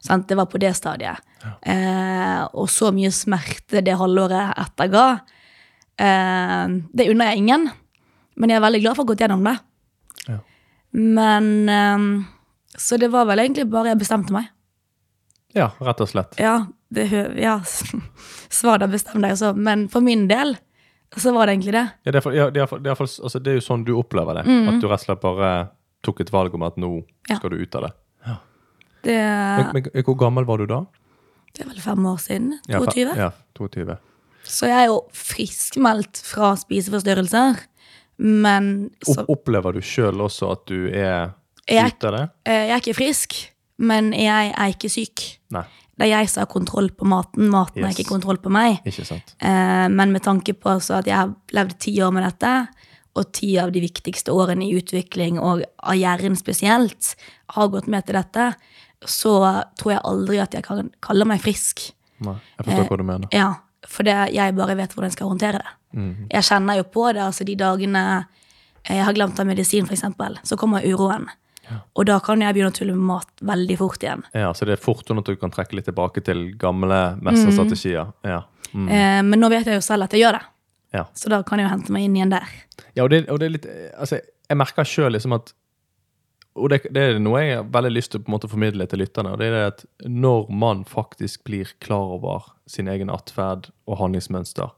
[0.00, 1.18] Sånn, Det var på det stadiet.
[1.66, 5.20] Eh, og så mye smerte det halvåret etterga.
[5.20, 5.39] Eh,
[6.00, 7.66] det unner jeg ingen,
[8.40, 9.56] men jeg er veldig glad for å ha gått gjennom det.
[10.28, 10.38] Ja.
[10.96, 12.06] Men eh,
[12.78, 14.48] Så det var vel egentlig bare jeg bestemte meg.
[15.54, 16.36] Ja, rett og slett.
[16.40, 17.08] Ja, det
[17.42, 17.58] Ja,
[18.60, 19.52] svar da, bestem deg, altså.
[19.54, 20.56] Men for min del
[21.18, 21.84] så var det egentlig det.
[22.06, 23.64] Ja, det, er for, ja, det, er for, det, er for, altså, det er jo
[23.66, 24.44] sånn du opplever det.
[24.46, 25.50] At du rett og slett bare
[26.06, 26.92] tok et valg om at nå
[27.28, 27.36] Ja.
[27.40, 27.92] skal du ut av det.
[29.02, 30.82] Det, Men, men hvor gammel var du da?
[31.56, 32.50] det er vel fem år siden.
[32.70, 33.14] Ja, fa- 22.
[33.18, 33.96] Ja, 22.
[34.50, 37.60] Så jeg er jo friskmeldt fra spiseforstyrrelser.
[38.20, 41.32] Men så, Opp, opplever du sjøl også at du er
[41.70, 42.24] Jeg- ute av det?
[42.44, 43.36] eh, jeg er ikke frisk,
[43.78, 45.38] men jeg er ikke syk.
[45.50, 45.64] Nei,
[46.00, 47.48] Det er jeg som har kontroll på maten.
[47.50, 47.98] Maten har Yes.
[47.98, 48.80] ikke kontroll på meg.
[48.86, 52.68] Eh, men med tanke på at jeg har levd ti år med dette,
[53.16, 57.14] og ti av de viktigste årene i utvikling, og av hjernen spesielt,
[57.50, 58.54] har gått med til dette,
[59.04, 61.92] så tror jeg aldri at jeg kan kalle meg frisk.
[62.20, 63.28] Nei, jeg forstår hva du mener.
[63.32, 63.54] Ja,
[63.88, 65.70] for jeg bare vet hvordan jeg skal håndtere det.
[65.96, 66.10] Mm.
[66.30, 68.02] Jeg kjenner jo på det, altså de dagene
[68.88, 71.28] jeg har glemt av medisin, eksempel, så kommer uroen.
[71.94, 74.24] Og da kan jeg begynne å tulle med mat veldig fort igjen.
[74.34, 78.10] Ja, Så det er fort sånn at du kan trekke litt tilbake til gamle mesterstrategier.
[78.26, 78.40] Ja.
[78.72, 78.88] Mm.
[78.88, 80.42] Eh, men nå vet jeg jo selv at jeg gjør det,
[80.94, 81.04] Ja.
[81.14, 82.48] så da kan jeg jo hente meg inn igjen der.
[82.96, 83.66] Ja, og det, og det er litt
[83.98, 85.52] Altså, jeg merker sjøl liksom at
[86.58, 88.86] Og det, det er noe jeg har veldig lyst til å på en måte formidle
[88.90, 89.34] til lytterne.
[89.34, 94.00] og det er det at Når man faktisk blir klar over sin egen atferd og
[94.00, 94.72] handlingsmønster,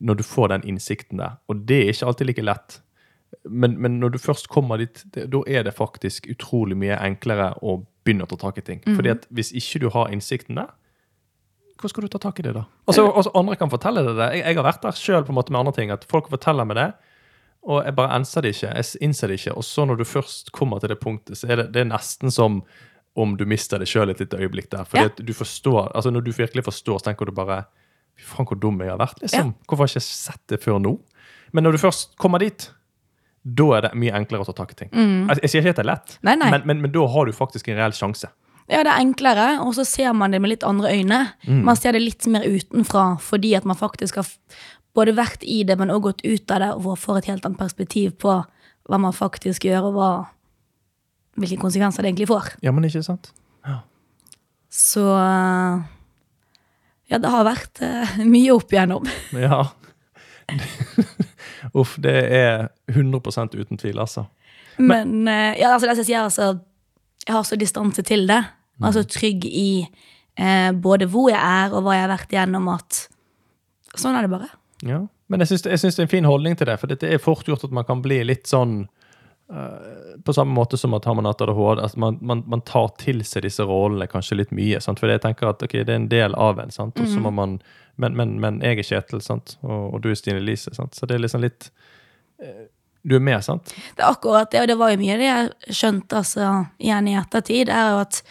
[0.00, 2.80] når du får den innsikten der Og det er ikke alltid like lett.
[3.44, 7.54] Men, men når du først kommer dit, det, da er det faktisk utrolig mye enklere
[7.62, 8.84] å begynne å ta tak i ting.
[8.86, 10.70] Fordi at hvis ikke du har innsikten der,
[11.78, 12.64] hvor skal du ta tak i det da?
[12.90, 14.28] Altså, altså Andre kan fortelle deg det.
[14.34, 15.92] Jeg, jeg har vært der sjøl med andre ting.
[15.94, 16.88] At folk forteller meg det,
[17.66, 18.70] og jeg bare anser det ikke.
[18.76, 19.56] Jeg innser det ikke.
[19.56, 22.30] Og så når du først kommer til det punktet, så er det, det er nesten
[22.32, 22.62] som
[23.18, 24.84] om du mister det sjøl et lite øyeblikk der.
[24.86, 25.10] Fordi Ja.
[25.10, 27.64] at du forstår, altså Når du virkelig forstår, så tenker du bare
[28.18, 29.20] Fy faen, hvor dum jeg har vært.
[29.22, 29.54] liksom.
[29.68, 30.98] Hvorfor har jeg ikke sett det før nå?
[31.52, 32.70] Men når du først kommer dit,
[33.44, 34.90] da er det mye enklere å ta tak i ting.
[34.92, 36.50] Jeg, jeg sier ikke at det er lett, Nei, nei.
[36.50, 38.26] Men, men, men da har du faktisk en reell sjanse.
[38.68, 41.32] Ja, det er enklere, og så ser man det med litt andre øyne.
[41.46, 44.26] Man ser det litt mer utenfra, fordi at man faktisk har
[44.98, 47.60] både vært i det, men også gått ut av det, og får et helt annet
[47.60, 48.40] perspektiv på
[48.88, 50.10] hva man faktisk gjør, og hva,
[51.38, 52.54] hvilke konsekvenser det egentlig får.
[52.64, 53.32] Ja, men ikke sant?
[54.68, 55.02] Så
[57.08, 59.08] ja, det har vært uh, mye opp igjennom.
[59.48, 59.64] Ja.
[61.76, 64.24] Uff, det er 100% uten tvil, altså.
[64.78, 66.46] Men eh, ja, altså det jeg sier, altså,
[67.26, 68.38] jeg har så distanse til det.
[68.80, 73.02] Altså trygg i eh, både hvor jeg er, og hva jeg har vært igjennom, at
[73.98, 74.48] sånn er det bare.
[74.86, 75.06] Ja.
[75.28, 77.20] Men jeg syns, jeg syns det er en fin holdning til det, for det er
[77.22, 78.80] fort gjort at man kan bli litt sånn
[79.52, 82.88] uh, På samme måte som at har man hatt ADHD, at man, man, man tar
[83.02, 84.80] til seg disse rollene kanskje litt mye.
[84.84, 85.02] Sant?
[85.02, 87.00] For jeg tenker at ok, det er en del av en, sant?
[87.00, 87.58] og så må man
[87.98, 89.56] men, men, men jeg er Kjetil, sant?
[89.66, 90.94] Og, og du er Stine Lise, sant?
[90.94, 91.70] så det er liksom litt
[92.44, 92.68] uh,
[93.02, 93.72] Du er med, sant?
[93.96, 97.16] Det er akkurat det, og det var jo mye det jeg skjønte altså, igjen i
[97.18, 98.22] ettertid, er jo at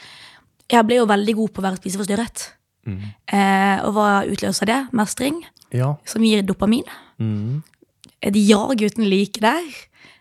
[0.72, 2.46] jeg ble jo veldig god på å være spiseforstyrret.
[2.88, 4.80] Eh, og hva utløser det?
[4.94, 5.42] Mestring,
[5.74, 5.96] Ja.
[6.06, 6.84] som gir dopamin.
[7.20, 7.64] Mm.
[8.22, 9.64] Et jag uten like der.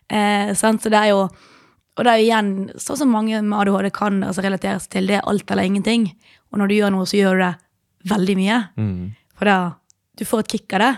[0.08, 0.82] Eh, sant?
[0.82, 1.28] Så det er jo
[1.98, 5.06] Og det er jo igjen sånn som mange med ADHD kan altså, relateres til.
[5.06, 6.10] Det er alt eller ingenting.
[6.52, 7.54] Og når du gjør noe, så gjør du det
[8.10, 8.58] veldig mye.
[8.76, 9.14] Mm.
[9.34, 9.54] For da
[10.18, 10.90] du får et kick av det.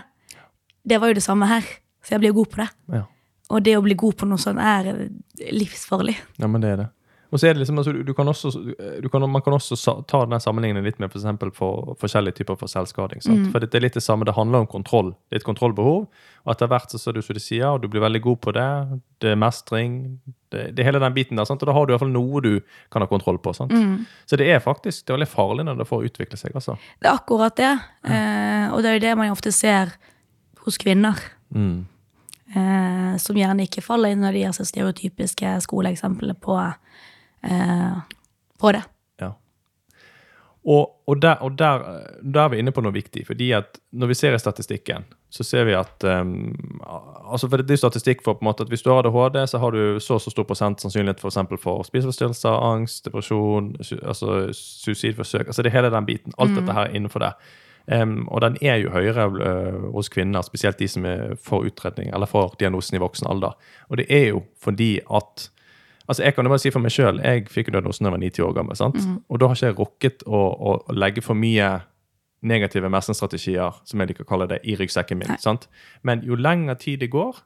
[0.91, 1.61] Det var jo det samme her.
[2.03, 2.67] Så jeg blir god på det.
[2.91, 3.03] Ja.
[3.49, 5.09] Og det å bli god på noe sånt er
[5.55, 6.17] livsfarlig.
[6.37, 6.89] Ja, men det er det.
[7.29, 8.49] Og så er det liksom, altså, du, kan også,
[9.03, 9.77] du kan, Man kan også
[10.09, 13.21] ta den sammenligningen litt med for, eksempel for forskjellige typer for selvskading.
[13.21, 13.51] Sant?
[13.53, 15.11] For det, det er litt det samme, det handler om kontroll.
[15.29, 16.07] Det er et kontrollbehov.
[16.45, 18.53] Og etter hvert så, ser du som du sier, og du blir veldig god på
[18.57, 18.69] det.
[19.21, 19.99] Det er mestring.
[20.49, 21.45] Det, det er hele den biten der.
[21.45, 21.61] Sant?
[21.61, 22.51] Og da har du i hvert fall noe du
[22.89, 23.53] kan ha kontroll på.
[23.53, 23.77] Sant?
[24.25, 26.57] Så det er faktisk det er veldig farlig når det får utvikle seg.
[26.57, 26.79] altså.
[26.97, 27.75] Det er akkurat det.
[28.09, 29.93] Eh, og det er jo det man ofte ser
[30.65, 31.21] hos kvinner.
[31.53, 31.85] Mm.
[32.49, 36.57] Eh, som gjerne ikke faller inn når de altså stereotypiske skoleeksemplene på,
[37.43, 37.99] eh,
[38.59, 38.81] på det.
[39.21, 39.33] Ja.
[40.65, 41.85] Og, og, der, og der,
[42.23, 43.25] der er vi inne på noe viktig.
[43.27, 46.81] fordi at når vi ser i statistikken, så ser vi at um,
[47.31, 49.57] altså for Det er statistikk for på en måte at hvis du har ADHD, så
[49.57, 53.95] har du så og så stor prosent sannsynlighet for, eksempel for spiseforstyrrelser, angst, depresjon, su,
[54.01, 55.47] altså suicidforsøk.
[55.47, 56.33] altså det hele den biten.
[56.37, 57.33] Alt dette her er innenfor det.
[57.89, 62.11] Um, og den er jo høyere uh, hos kvinner, spesielt de som er får utredning
[62.13, 63.55] eller får diagnosen i voksen alder.
[63.89, 65.49] Og det er jo fordi at
[66.09, 68.15] Altså, Jeg kan jo bare si for meg sjøl, jeg fikk jo diagnosen da jeg
[68.17, 68.75] var 90 år gammel.
[68.75, 68.97] sant?
[69.29, 71.67] Og da har ikke jeg rukket å, å, legge for mye
[72.41, 75.35] negative mestringsstrategier, som jeg liker å kalle det, i ryggsekken min.
[75.43, 75.67] sant?
[76.01, 77.43] Men jo lengre tid det går,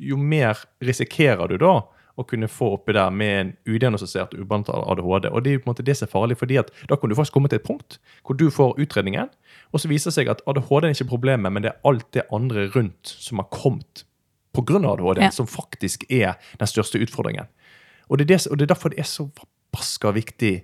[0.00, 1.80] jo mer risikerer du da
[2.20, 5.30] å kunne få oppi der med en udiagnostisert ubehandlet ADHD.
[5.30, 7.10] Og det er jo på en måte det som er farlig, fordi at da kan
[7.10, 9.30] du faktisk komme til et punkt hvor du får utredningen,
[9.72, 12.26] og så viser det seg at ADHD er ikke problemet, men det er alt det
[12.34, 14.04] andre rundt som har kommet
[14.54, 14.78] pga.
[14.92, 15.30] ADHD, Ja.
[15.30, 17.46] som faktisk er den største utfordringen.
[18.10, 20.54] Og det er, det, og det er derfor det er så forbaska viktig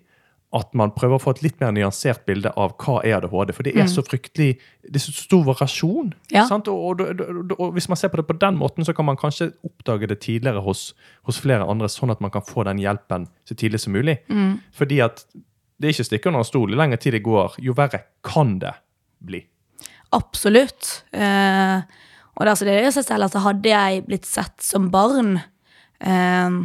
[0.54, 3.50] at man prøver å få et litt mer nyansert bilde av hva er ADHD.
[3.56, 4.54] For det er så fryktelig
[4.86, 6.12] Det er så stor variasjon.
[6.30, 6.44] Ja.
[6.48, 6.70] Sant?
[6.70, 9.18] Og, og, og, og hvis man ser på det på den måten, så kan man
[9.18, 10.92] kanskje oppdage det tidligere hos,
[11.26, 14.20] hos flere andre, sånn at man kan få den hjelpen så tidlig som mulig.
[14.78, 15.26] Fordi at
[15.76, 16.72] det er ikke stikke under en stol.
[16.72, 18.72] Jo lenger tid det går, jo verre kan det
[19.26, 19.42] bli.
[20.16, 21.02] Absolutt.
[21.10, 21.82] Eh,
[22.36, 25.40] og det, altså, det er i seg selv at hadde jeg blitt sett som barn,
[26.00, 26.62] eh,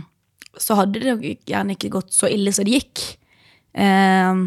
[0.60, 3.04] så hadde det gjerne ikke gått så ille som det gikk.
[3.74, 4.42] Eh,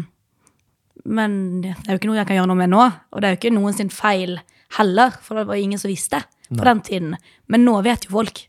[1.05, 3.35] men det er jo ikke noe jeg kan gjøre noe med nå, og det er
[3.35, 4.37] jo ikke noen sin feil
[4.77, 7.17] heller, for det var ingen som visste på den tiden.
[7.49, 8.41] Men nå vet jo folk.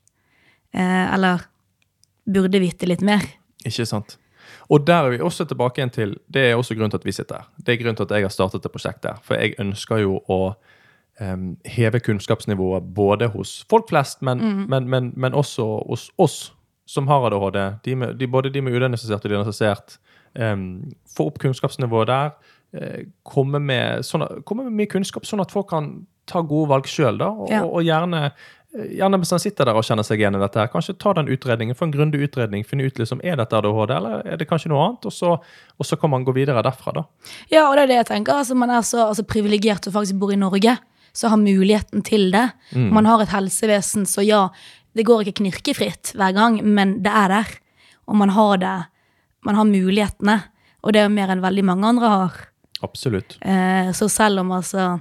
[0.77, 1.45] Eh, eller
[2.27, 3.25] burde vite litt mer.
[3.65, 4.19] Ikke sant?
[4.71, 7.15] Og der er vi også tilbake igjen til Det er også grunnen til at vi
[7.15, 7.49] sitter her.
[7.59, 9.23] Det er grunnen til at jeg har startet det prosjektet.
[9.23, 10.41] For jeg ønsker jo å
[11.21, 16.39] um, heve kunnskapsnivået både hos folk flest, men, men, men, men også hos oss
[16.87, 17.61] som har ADHD.
[17.85, 19.99] De med, de, både de med udiagnostisert og diagnostisert.
[20.39, 22.31] um, få opp kunnskapsnivået der.
[22.77, 26.85] Uh, komme, med, sånne, komme med mye kunnskap, sånn at folk kan ta gode valg
[26.91, 27.21] sjøl.
[27.23, 27.65] Og, Ja.
[27.65, 28.33] og gjerne
[28.77, 30.59] Gjerne mens han sitter der og kjenner seg igjen i dette.
[30.61, 33.91] her, Kanskje ta den utredningen, få en grundig utredning, finne ut liksom, er dette ADHD,
[33.95, 35.07] eller er det kanskje noe annet?
[35.09, 35.31] Og så,
[35.79, 37.05] og så kan man gå videre derfra, da.
[37.49, 38.35] Ja, og det er det jeg tenker.
[38.37, 40.77] Altså, man er så altså, privilegert som faktisk bor i Norge,
[41.17, 42.51] så har muligheten til det.
[42.75, 44.43] Man har et helsevesen, så ja,
[44.97, 47.51] det går ikke knirkefritt hver gang, men det er der.
[48.09, 48.75] Og man har det.
[49.45, 50.39] Man har mulighetene.
[50.83, 52.37] Og det er mer enn veldig mange andre har.
[52.87, 53.39] Absolutt.
[53.43, 55.01] Eh, så selv om altså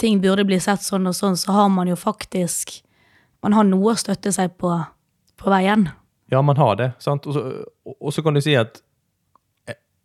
[0.00, 2.80] ting burde bli sett sånn og sånn, så har man jo faktisk
[3.42, 4.68] Man har noe å støtte seg på
[5.40, 5.86] på veien.
[6.30, 6.90] Ja, man har det.
[7.00, 7.24] sant?
[7.26, 7.40] Og så,
[7.86, 8.82] og- og så kan du si at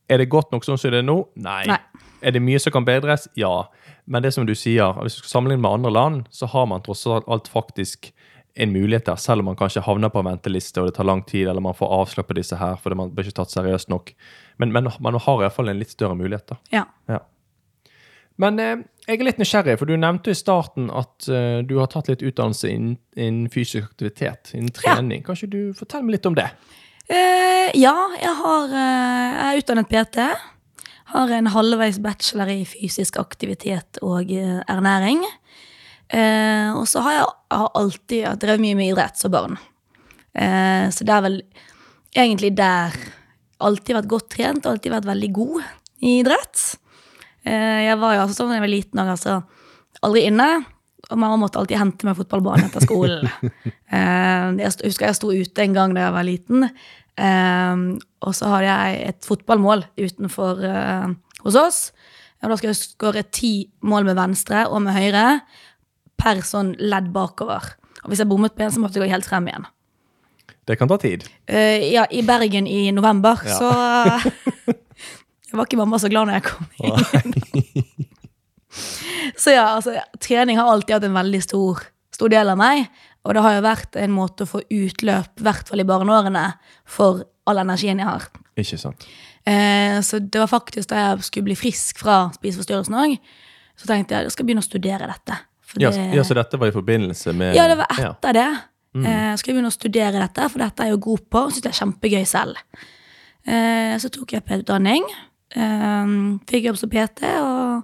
[0.10, 1.18] er det godt nok sånn som det er nå?
[1.36, 1.66] Nei.
[1.68, 1.78] Nei.
[2.22, 3.28] Er det mye som kan bedres?
[3.36, 3.66] Ja.
[4.08, 6.82] Men det som du sier, hvis du skal sammenligne med andre land, så har man
[6.86, 8.12] tross alt faktisk
[8.56, 11.26] en mulighet der, selv om man kanskje havner på en venteliste og det tar lang
[11.28, 14.14] tid, eller man får avslag på disse her fordi man blir ikke tatt seriøst nok.
[14.62, 16.54] Men, men man har iallfall en litt større mulighet.
[16.54, 16.60] da.
[16.72, 16.86] Ja.
[17.12, 17.20] Ja.
[18.42, 21.92] Men eh, jeg er litt nysgjerrig, for du nevnte i starten at eh, du har
[21.92, 25.24] tatt litt utdannelse innen, innen fysisk aktivitet, innen trening.
[25.28, 26.50] Kanskje du forteller meg litt om det?
[27.06, 30.24] Uh, ja, jeg har uh, Jeg er utdannet PT.
[31.14, 35.22] Har en halvveis bachelor i fysisk aktivitet og uh, ernæring.
[36.14, 39.58] Eh, og så har jeg har alltid jeg drevet mye med idrett som barn.
[40.36, 41.40] Eh, så det er vel
[42.16, 42.98] egentlig der
[43.66, 45.62] Alltid vært godt trent, alltid vært veldig god
[46.04, 46.60] i idrett.
[47.48, 49.36] Eh, jeg var jo altså sånn da jeg var liten og altså
[50.04, 50.48] aldri inne.
[51.06, 53.30] Og mamma måtte alltid hente meg fotballbanen etter skolen.
[53.96, 56.66] Eh, jeg husker jeg sto ute en gang da jeg var liten,
[57.22, 57.84] eh,
[58.26, 61.14] og så hadde jeg et fotballmål utenfor eh,
[61.46, 61.78] hos oss.
[62.42, 63.54] Og da skal jeg skåre ti
[63.86, 65.26] mål med venstre og med høyre
[66.20, 67.74] per sånn ledd bakover.
[68.04, 69.66] Og hvis jeg bommet på en, så måtte jeg gå helt frem igjen.
[70.66, 71.26] Det kan ta tid.
[71.50, 73.58] Uh, ja, i Bergen i november, Ja.
[73.60, 73.70] så
[75.46, 77.36] Jeg var ikke mamma så glad når jeg kom inn.
[79.44, 82.90] så ja, altså, trening har alltid hatt en veldig stor, stor del av meg.
[83.24, 86.44] Og det har jo vært en måte å få utløp, i hvert fall i barneårene,
[86.84, 88.28] for all energien jeg har.
[88.60, 89.08] Ikke sant?
[89.46, 93.16] Eh, så det var faktisk da jeg skulle bli frisk fra spiseforstyrrelsen òg,
[93.80, 95.40] så tenkte jeg jeg skal begynne å studere dette.
[95.82, 98.12] Ja, ja, Så dette var i forbindelse med ja, det var Ja.
[98.14, 98.48] etter det.
[98.96, 101.52] Eh, skal jeg begynne å studere dette, for dette er jeg jo god på, og
[101.52, 102.56] syns det er kjempegøy selv.
[103.46, 105.04] Eh, så tok jeg PT-utdanning.
[105.56, 106.14] Eh,
[106.48, 107.84] fikk jobb som PT, og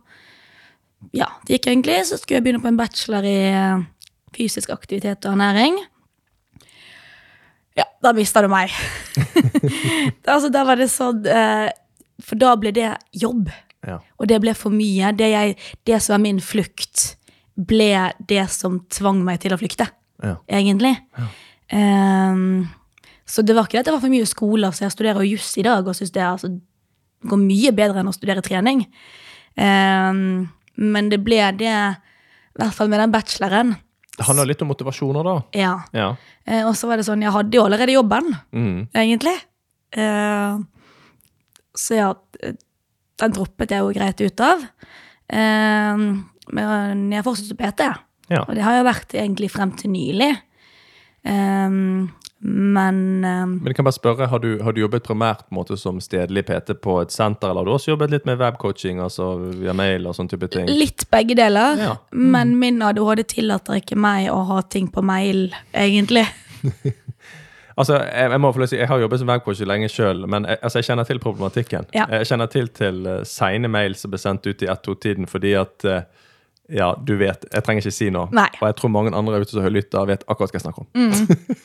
[1.17, 1.97] ja, det gikk egentlig.
[2.07, 3.83] Så skulle jeg begynne på en bachelor i eh,
[4.37, 5.75] fysisk aktivitet og ernæring.
[7.75, 8.71] Ja, da mista du meg.
[10.31, 11.23] altså, da var det sånn
[12.21, 13.49] For da ble det jobb.
[13.87, 13.99] Ja.
[14.19, 15.11] Og det ble for mye.
[15.17, 15.55] Det, jeg,
[15.87, 17.15] det som var min flukt,
[17.67, 17.91] ble
[18.27, 19.87] det som tvang meg til å flykte,
[20.23, 20.35] Ja.
[20.49, 20.95] egentlig.
[21.71, 22.67] Ehm,
[23.25, 25.35] så det var ikke det at det var for mye skole, så jeg studerer jo
[25.37, 26.49] juss i dag og syns det altså,
[27.27, 28.85] går mye bedre enn å studere trening.
[29.57, 33.75] Um, men det ble det, i hvert fall med den bacheloren.
[34.17, 35.35] Det handler litt om motivasjoner, da.
[35.57, 35.73] Ja.
[35.95, 36.09] Ja.
[36.47, 38.89] Uh, og så var det sånn, jeg hadde jo allerede jobben, Mm.
[38.93, 39.37] egentlig.
[39.95, 40.63] Uh,
[41.75, 42.09] så ja,
[42.43, 42.53] eh,
[43.19, 44.63] den droppet jeg jo greit ut av.
[45.31, 45.97] Eh,
[46.51, 47.91] men jeg fortsatte PT,
[48.31, 48.45] Ja.
[48.47, 50.31] og det har jeg vært egentlig frem til nylig.
[51.23, 52.09] Um,
[52.41, 55.99] men um, Men jeg kan bare spørre, har du, har du jobbet primært måte som
[56.01, 59.75] stedlig PT på et senter, eller har du også jobbet litt med webcoaching, altså via
[59.77, 60.65] mail og sånn type ting?
[60.65, 61.77] litt begge deler.
[61.77, 61.93] Ja.
[62.11, 66.25] Men min ADHD tillater ikke meg å ha ting på mail, egentlig.
[67.79, 70.59] Altså, jeg, jeg må få si, jeg har jobbet som webcoach lenge sjøl, men jeg,
[70.61, 71.87] altså, jeg kjenner til problematikken.
[71.95, 72.03] Ja.
[72.11, 75.85] Jeg kjenner til til uh, seine mail som ble sendt ut i ett-to-tiden fordi at
[75.87, 76.03] eh,
[76.71, 77.43] Ja, du vet.
[77.51, 78.29] Jeg trenger ikke si noe.
[78.35, 78.47] Nei.
[78.61, 80.91] Og jeg tror mange andre ute som lytter, vet akkurat hva jeg snakker om.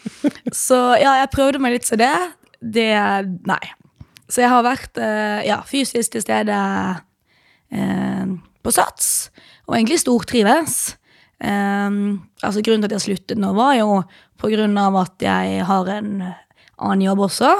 [0.67, 2.15] Så ja, jeg prøvde meg litt til det.
[2.61, 2.91] Det
[3.47, 3.63] Nei.
[4.27, 6.55] Så jeg har vært eh, ja, fysisk til stede
[7.71, 8.25] eh,
[8.67, 9.31] på Sats,
[9.69, 10.97] og egentlig stortrives.
[11.39, 12.01] Eh,
[12.43, 14.01] altså Grunnen til at jeg sluttet nå, var jo
[14.41, 17.53] på grunn av at jeg har en annen jobb også,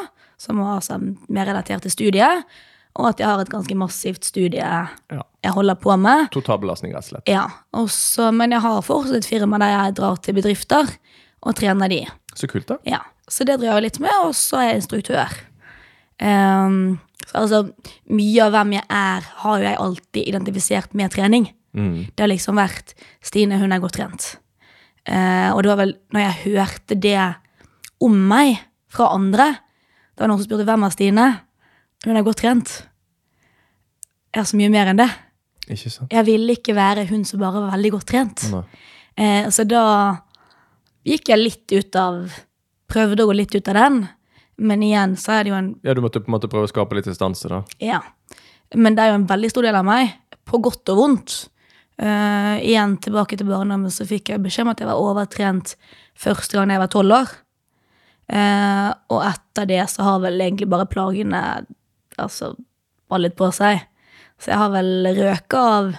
[0.43, 0.99] som var altså,
[1.33, 2.59] mer relatert til studiet,
[2.97, 5.23] og at jeg har et ganske massivt studie Ja.
[5.45, 6.31] jeg holder på med.
[6.33, 7.29] Totalbelastning, rett og slett.
[7.29, 10.89] Ja, også, Men jeg har fortsatt et firma der jeg drar til bedrifter
[11.43, 12.07] og trener de.
[12.35, 12.79] Så kult, da.
[12.85, 15.33] Ja, Så det driver jeg litt med, og så er jeg instruktør.
[16.23, 17.59] Um, så altså,
[18.09, 21.49] Mye av hvem jeg er, har jo jeg alltid identifisert med trening.
[21.77, 22.07] Mm.
[22.15, 24.39] Det har liksom vært Stine, hun er godt trent.
[25.09, 27.19] Uh, og det var vel når jeg hørte det
[28.03, 28.57] om meg
[28.91, 29.53] fra andre
[30.17, 31.27] Det var noen som spurte hvem er Stine.
[32.07, 32.73] Hun er godt trent.
[34.31, 35.09] Jeg er så mye mer enn det.
[35.67, 36.13] Ikke sant?
[36.13, 38.45] Jeg ville ikke være hun som bare var veldig godt trent.
[39.17, 39.83] Eh, så da
[41.07, 42.29] gikk jeg litt ut av
[42.87, 43.97] Prøvde å gå litt ut av den.
[44.63, 46.71] Men igjen så er det jo en Ja, du måtte på en måte prøve å
[46.71, 47.65] skape litt distanse, da.
[47.83, 47.99] Ja.
[48.79, 50.13] Men det er jo en veldig stor del av meg,
[50.47, 51.35] på godt og vondt.
[51.99, 55.75] Uh, igjen tilbake til barndommen så fikk jeg beskjed om at jeg var overtrent
[56.15, 57.35] første gang jeg var tolv år.
[58.31, 61.43] Uh, og etter det så har vel egentlig bare plagene
[62.23, 62.55] altså
[63.11, 63.83] bare litt på seg.
[64.41, 65.91] Så jeg har vel røka av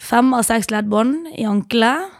[0.00, 2.16] fem av seks leddbånd i ankelet.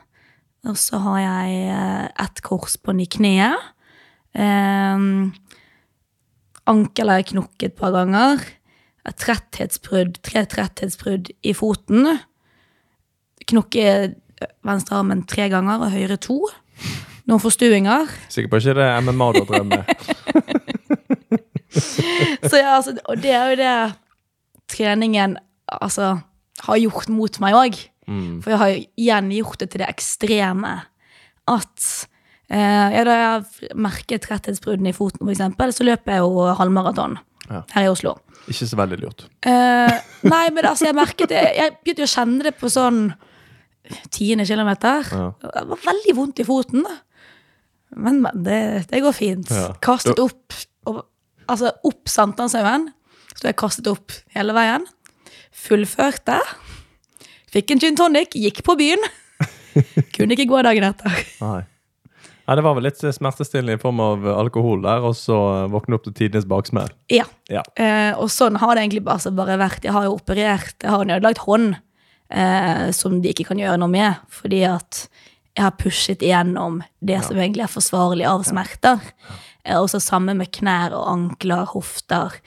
[0.69, 3.69] Og så har jeg eh, ett korsbånd i kneet.
[4.37, 5.05] Eh,
[6.71, 8.45] ankelet har jeg knokket et par ganger.
[9.09, 12.19] Et tretthetsbrudd, tre tretthetsbrudd i foten.
[13.49, 13.87] Knokke
[14.67, 16.43] venstre armen tre ganger og høyre to.
[17.29, 18.11] Noen forstuinger.
[18.33, 19.97] Sikker på ikke det er MMA du med.
[22.51, 23.75] Så ja, altså, og det er jo det
[24.71, 25.37] treningen
[25.71, 26.13] altså,
[26.67, 27.79] har gjort mot meg òg.
[28.11, 28.41] Mm.
[28.43, 30.73] For jeg har igjen gjort det til det ekstreme
[31.51, 31.85] at
[32.51, 37.19] eh, ja, Da jeg merket tretthetsbruddene i foten, for eksempel, så løper jeg jo halvmaraton
[37.51, 37.63] Ja.
[37.75, 38.17] her i Oslo.
[38.51, 39.27] Ikke så veldig lurt.
[39.47, 39.97] Eh,
[40.33, 43.13] nei, men altså, jeg merket det Jeg begynte å kjenne det på sånn
[44.15, 45.07] tiende kilometer.
[45.11, 45.31] Ja.
[45.43, 46.85] Det var veldig vondt i foten.
[47.97, 49.51] Men, men det, det går fint.
[49.51, 49.73] Ja.
[49.83, 50.55] Kastet opp
[50.87, 51.01] og,
[51.51, 52.89] Altså opp Sankthanshaugen.
[53.35, 54.87] Så jeg kastet opp hele veien.
[55.57, 56.39] Fullførte.
[57.51, 59.03] Fikk en gin tonic, gikk på byen.
[60.15, 61.21] Kunne ikke gå dagen etter.
[61.43, 61.61] Nei.
[62.51, 65.37] Nei, det var vel litt smertestillende i form av alkohol der, og så
[65.71, 66.91] våkne opp til tidenes baksmell.
[67.13, 67.23] Ja.
[67.47, 67.63] Ja.
[67.79, 69.87] Eh, og sånn har det egentlig bare, altså bare vært.
[69.87, 73.79] Jeg har jo operert, jeg har en ødelagt hånd eh, som de ikke kan gjøre
[73.79, 75.05] noe med, fordi at
[75.55, 78.99] jeg har pushet igjennom det som egentlig er forsvarlig av smerter.
[78.99, 82.39] Eh, også samme med knær og ankler, hofter.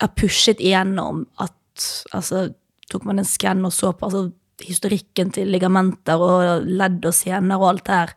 [0.00, 1.86] Jeg har pushet igjennom at
[2.16, 2.50] altså,
[2.90, 4.30] tok man en skann og så på altså,
[4.64, 8.14] historikken til ligamenter og ledd og sener og alt det her.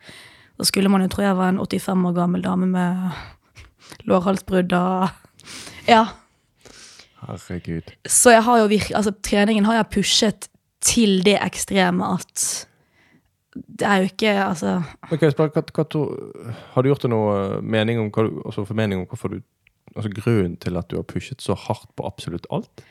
[0.59, 5.09] Da skulle man jo tro jeg var en 85 år gammel dame med lårhalsbrudd og
[5.87, 6.05] Ja.
[7.23, 7.89] Herregud.
[8.07, 10.47] Så jeg har jo virke, Altså, treningen har jeg pushet
[10.83, 12.67] til det ekstreme at
[13.53, 14.71] det er jo ikke Altså
[15.11, 16.03] jeg spørre, hva, hva to,
[16.73, 19.41] Har du gjort deg noe mening om hva altså formening om hvorfor du
[19.93, 22.81] Altså grunnen til at du har pushet så hardt på absolutt alt?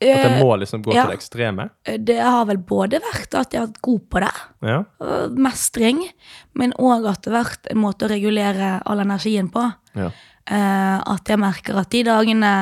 [0.00, 1.02] At det eh, må liksom gå ja.
[1.02, 1.66] til det ekstreme?
[2.00, 4.30] Det har vel både vært at jeg har vært god på det,
[4.64, 4.78] Ja.
[5.36, 6.00] mestring,
[6.56, 9.66] men òg at det har vært en måte å regulere all energien på.
[9.98, 10.08] ja.
[10.50, 12.54] Eh, at jeg merker at de dagene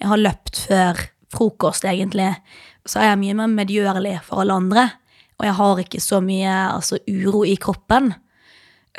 [0.00, 0.98] jeg har løpt før
[1.30, 2.34] frokost, egentlig,
[2.84, 4.88] så er jeg mye mer medgjørlig for alle andre.
[5.40, 8.12] Og jeg har ikke så mye altså, uro i kroppen.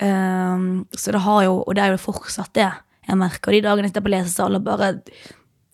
[0.01, 2.71] Um, så det har jo, og det er jo fortsatt det.
[3.05, 4.95] Jeg merker de dagene jeg sitter på lesesal og bare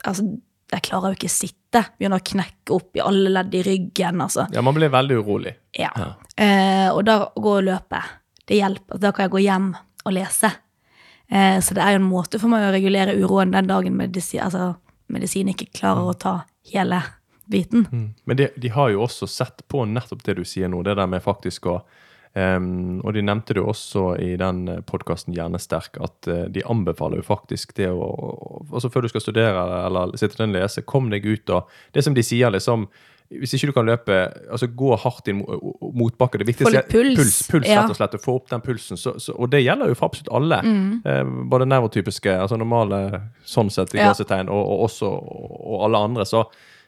[0.08, 0.24] Altså,
[0.72, 1.82] jeg klarer jo ikke å sitte.
[1.98, 4.22] Begynner å knekke opp i alle ledd i ryggen.
[4.22, 4.46] altså.
[4.54, 5.56] ja, man blir veldig urolig.
[5.76, 5.90] Ja.
[5.98, 6.12] Ja.
[6.38, 8.12] Uh, og da går gå og løper.
[8.48, 9.02] det hjelper.
[9.02, 9.72] Da kan jeg gå hjem
[10.06, 10.52] og lese.
[11.28, 14.46] Eh, så det er jo en måte for meg å regulere uroen den dagen medisin,
[14.46, 14.78] altså,
[15.12, 16.36] medisin ikke klarer å ta
[16.72, 17.02] hele
[17.50, 17.88] biten.
[17.92, 18.14] Mm.
[18.26, 21.08] Men de, de har jo også sett på nettopp det du sier nå, det der
[21.08, 21.82] med faktisk å
[22.36, 27.22] um, Og de nevnte det jo også i den podkasten Hjernesterk, at uh, de anbefaler
[27.22, 28.08] jo faktisk det å
[28.72, 32.14] Altså før du skal studere eller sitte og lese, kom deg ut og Det som
[32.18, 32.88] de sier, liksom
[33.28, 34.18] hvis ikke du kan løpe,
[34.56, 37.18] altså gå hardt inn mot- motbakke Det viktigste litt puls.
[37.18, 37.82] puls, puls Ja.
[37.82, 38.96] rett og slett, å få opp den pulsen.
[38.96, 40.62] Så, så, og det gjelder jo for absolutt alle.
[41.04, 43.02] Eh, både nevrotypiske, altså normale
[43.44, 44.14] sånn sett i Ja.
[44.14, 46.24] og, og også og alle andre.
[46.24, 46.46] Så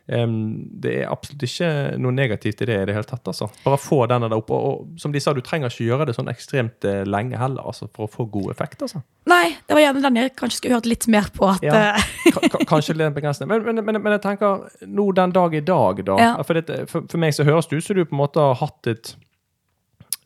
[0.10, 0.34] em,
[0.82, 1.70] det er absolutt ikke
[2.02, 3.28] noe negativt i det i det hele tatt.
[3.30, 3.48] altså.
[3.64, 4.50] Bare få denne der opp.
[4.56, 7.66] Og, og som de sa, du trenger ikke gjøre det sånn ekstremt eh, lenge heller
[7.70, 8.82] altså, for å få god effekt.
[8.86, 9.04] altså.
[9.30, 11.48] Nei, det var gjerne den jeg kanskje skulle hørt litt mer på.
[11.52, 11.64] at...
[11.66, 11.94] Ja.
[11.96, 13.50] eh, kanskje litt begrensende.
[13.54, 16.34] Men, men, men, men jeg tenker, nå den dag i dag, da Ja.
[16.44, 18.58] for, det, for, for meg så høres det ut som du på en måte har
[18.60, 19.14] hatt et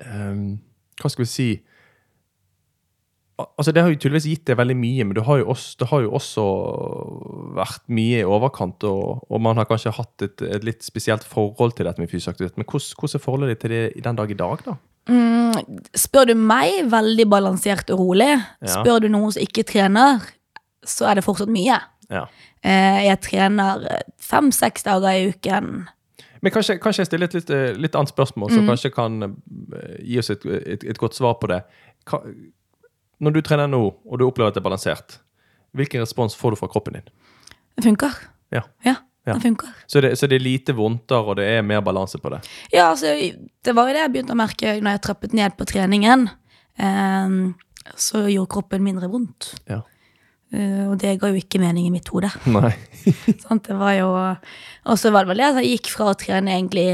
[0.05, 0.59] um,
[1.01, 1.47] Hva skal vi si
[3.39, 5.87] Altså, Det har jo tydeligvis gitt deg veldig mye, men det har jo også, det
[5.89, 6.43] har jo også
[7.57, 8.85] vært mye i overkant.
[8.85, 12.35] Og, og man har kanskje hatt et, et, litt spesielt forhold til dette med fysisk
[12.35, 12.59] aktivitet.
[12.61, 14.77] Men hvordan, hvordan er forholdet ditt til det i den dag i dag, da?
[15.09, 18.29] Mm, spør du meg, veldig balansert og rolig.
[18.61, 18.77] Ja.
[18.77, 20.23] Spør du noen som ikke trener,
[20.85, 21.81] så er det fortsatt mye.
[22.13, 22.27] Ja.
[22.61, 23.87] Eh, jeg trener
[24.21, 25.87] fem-seks dager i uken.
[26.43, 29.95] Men kanskje, kanskje jeg stiller et litt, eh, litt annet spørsmål, som kanskje kan eh,
[30.03, 31.63] gi oss et, et, et godt svar på det.
[32.09, 32.19] Hva,
[33.23, 35.17] når du trener nå, og du opplever at det er balansert,
[35.77, 37.07] hvilken respons får du fra kroppen din?
[37.77, 38.13] Det funker.
[38.53, 38.61] Ja.
[38.85, 38.95] Ja,
[39.25, 39.33] Ja.
[39.37, 39.69] det funker.
[39.87, 42.41] Så det, så det er lite vondtere, og det er mer balanse på det?
[42.73, 43.13] Ja, altså,
[43.63, 46.27] det var jo det jeg begynte å merke når jeg trappet ned på treningen.
[46.77, 47.37] Eh,
[47.95, 49.53] så gjorde kroppen mindre vondt.
[49.71, 49.79] Ja.
[50.53, 52.29] Eh, og det ga jo ikke mening i mitt hode.
[52.53, 52.73] Nei.
[53.47, 56.17] sånn, Det var jo Og så var det vel det at jeg gikk fra å
[56.19, 56.87] trene egentlig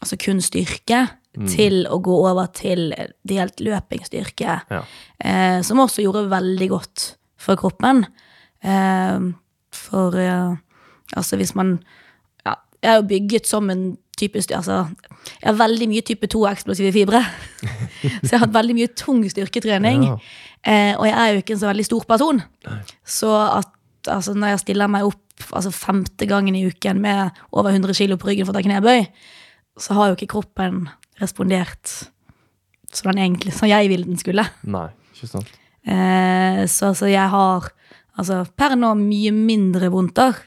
[0.00, 1.04] altså kun styrke
[1.50, 2.90] til å gå over til
[3.28, 4.56] delt løpingsstyrke.
[4.70, 4.82] Ja.
[5.22, 7.06] Eh, som også gjorde veldig godt
[7.40, 8.04] for kroppen.
[8.64, 9.30] Eh,
[9.74, 10.58] for eh,
[11.16, 11.78] altså hvis man
[12.44, 14.90] ja, Jeg er jo bygget som en type altså,
[15.40, 17.22] Jeg har veldig mye type 2 eksplosive fibre.
[18.22, 20.06] så jeg har hatt veldig mye tung styrketrening.
[20.10, 20.16] Ja.
[20.66, 22.42] Eh, og jeg er jo ikke en så veldig stor person.
[23.06, 27.70] Så at altså, når jeg stiller meg opp altså, femte gangen i uken med over
[27.70, 29.06] 100 kilo på ryggen for å ta knebøy,
[29.80, 30.88] så har jo ikke kroppen
[31.20, 31.92] respondert
[32.90, 34.44] som den egentlig, som jeg ville den skulle.
[34.66, 35.50] Nei, ikke sant?
[35.86, 37.68] Eh, så altså, jeg har
[38.18, 40.40] altså, per nå mye mindre vondter.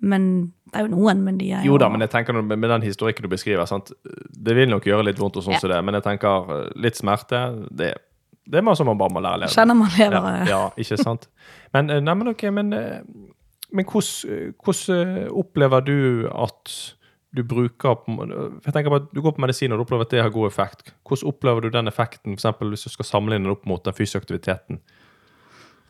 [0.00, 2.86] Men det er jo noen, men de er Jo da, men jeg tenker med den
[2.86, 3.90] historikken du beskriver, sant?
[4.30, 5.60] det vil nok gjøre litt vondt, og sånn Ja.
[5.60, 7.90] som det, men jeg tenker eh, litt smerte det,
[8.48, 9.52] det er man som man bare må lære å leve.
[9.52, 11.28] Kjenner man lever Ja, ja, ikke sant?
[11.74, 13.02] Men, eh, nei, men ok, men, eh,
[13.70, 15.98] men hvordan, hvordan eh, opplever du
[16.32, 16.72] at
[17.30, 18.00] du bruker
[18.64, 20.94] Jeg tenker at Du går på medisin og du opplever at det har god effekt.
[21.06, 23.94] Hvordan opplever du den effekten for eksempel, hvis du skal sammenligne den opp mot den
[23.94, 24.80] fysiske aktiviteten?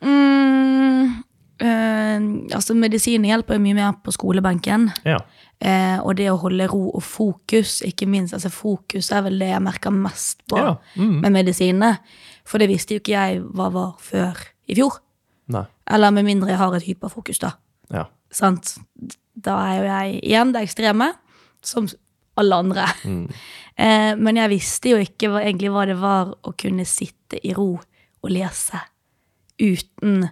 [0.01, 1.23] Mm,
[1.61, 2.21] øh,
[2.53, 4.89] altså Medisin hjelper jo mye mer på skolebenken.
[5.05, 5.19] Ja.
[5.61, 8.33] Eh, og det å holde ro og fokus, ikke minst.
[8.33, 11.19] altså Fokus er vel det jeg merker mest på Ja, mm.
[11.21, 11.97] med medisinene.
[12.45, 14.37] For det visste jo ikke jeg hva var før
[14.67, 15.01] i fjor.
[15.53, 15.65] Nei.
[15.91, 17.51] Eller med mindre jeg har et hyperfokus, da.
[17.93, 18.07] Ja.
[18.31, 18.77] Sant?
[19.35, 21.11] Da er jo jeg igjen det ekstreme,
[21.65, 21.89] som
[22.39, 22.87] alle andre.
[23.03, 23.25] Mm.
[23.81, 27.53] Eh, men jeg visste jo ikke hva, egentlig hva det var å kunne sitte i
[27.55, 28.77] ro og lese
[29.57, 30.27] uten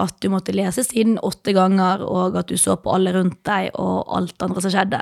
[0.00, 3.74] at du måtte lese siden åtte ganger, og at du så på alle rundt deg
[3.74, 5.00] og alt andre som skjedde.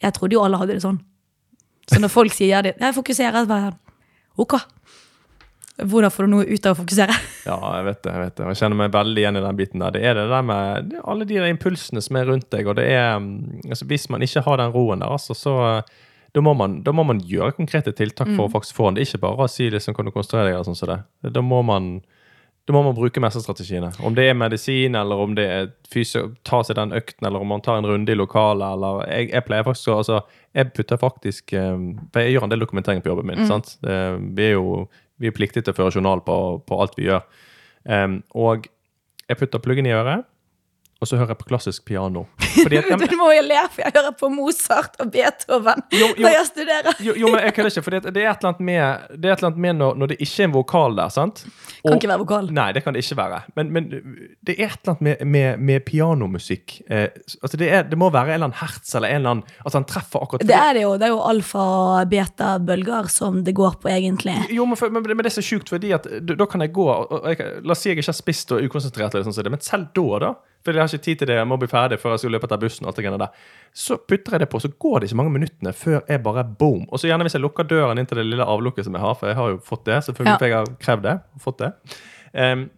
[0.00, 1.02] Jeg trodde jo alle hadde det sånn.
[1.90, 3.74] Så når folk sier det, jeg fokuserer, jeg bare
[4.40, 4.56] ok.
[5.74, 7.14] Hvordan får du noe ut av å fokusere?
[7.48, 8.12] Ja, jeg vet det.
[8.14, 8.44] Jeg vet det.
[8.52, 9.92] Jeg kjenner meg veldig igjen i den biten der.
[9.92, 12.78] Det er det der med det alle de der impulsene som er rundt deg, og
[12.78, 15.92] det er mm, altså Hvis man ikke har den roen der, altså, så eh,
[16.34, 18.96] da må, man, da må man gjøre konkrete tiltak for å faktisk få den.
[18.96, 20.98] Det er ikke bare å si liksom, kan du konsentrere deg, eller sånn som det.
[21.36, 21.92] Da må man
[22.64, 23.90] da må man bruke mesterstrategiene.
[24.00, 27.50] Om det er medisin, eller om det er fysio, ta seg den økten, eller om
[27.52, 30.20] man tar en runde i lokalet, eller Jeg, jeg pleier faktisk å altså,
[30.56, 31.76] Jeg putter faktisk eh,
[32.14, 33.44] For jeg gjør en del dokumentering på jobben min.
[33.50, 33.74] sant?
[33.84, 33.98] Det,
[34.38, 34.86] Vi er jo
[35.24, 36.36] vi er pliktige til å føre journal på,
[36.68, 37.24] på alt vi gjør.
[37.88, 38.68] Um, og
[39.28, 40.28] jeg putter pluggen i øret,
[41.00, 42.24] og så hører jeg på klassisk piano.
[42.62, 46.22] Fordi at, Du må jo le, for jeg hører på Mozart og Beethoven Jo, jo.
[46.22, 47.00] når jeg studerer.
[47.02, 49.34] jo, jo, men jeg kan ikke, for det, det er et eller annet med, det
[49.34, 51.12] annet med når, når det ikke er en vokal der.
[51.12, 51.42] sant?
[51.84, 52.48] Kan ikke være vokal.
[52.54, 53.40] Nei, det kan det ikke være.
[53.58, 53.90] Men, men
[54.46, 56.78] det er et eller annet med, med, med pianomusikk.
[56.88, 57.08] Eh,
[57.42, 59.76] altså det, er, det må være en eller annen hertz eller en eller annen At
[59.76, 60.94] han treffer akkurat Det er det jo.
[61.00, 64.36] Det er jo alfa- og beta-bølger som det går på, egentlig.
[64.54, 66.86] Jo, men, for, men, men det er så sjukt, fordi at da, kan jeg gå
[66.88, 69.90] og, og jeg, La oss si jeg ikke har spist og ukonsentrert, sånn men selv
[69.94, 70.34] da, da
[70.64, 72.48] fordi jeg har ikke tid til det, jeg må bli ferdig før jeg skal løpe
[72.48, 73.42] etter bussen, og alt det greiene der,
[73.76, 76.86] så putter jeg det på, så går det ikke mange minuttene før jeg bare boom.
[76.90, 79.14] Og så gjerne hvis jeg lukker døren inn til det lille avlukket som jeg har,
[79.20, 80.38] for jeg har jo fått det, selvfølgelig, Ja.
[80.40, 81.72] for jeg har krevd det, og fått det.
[82.34, 82.70] Um,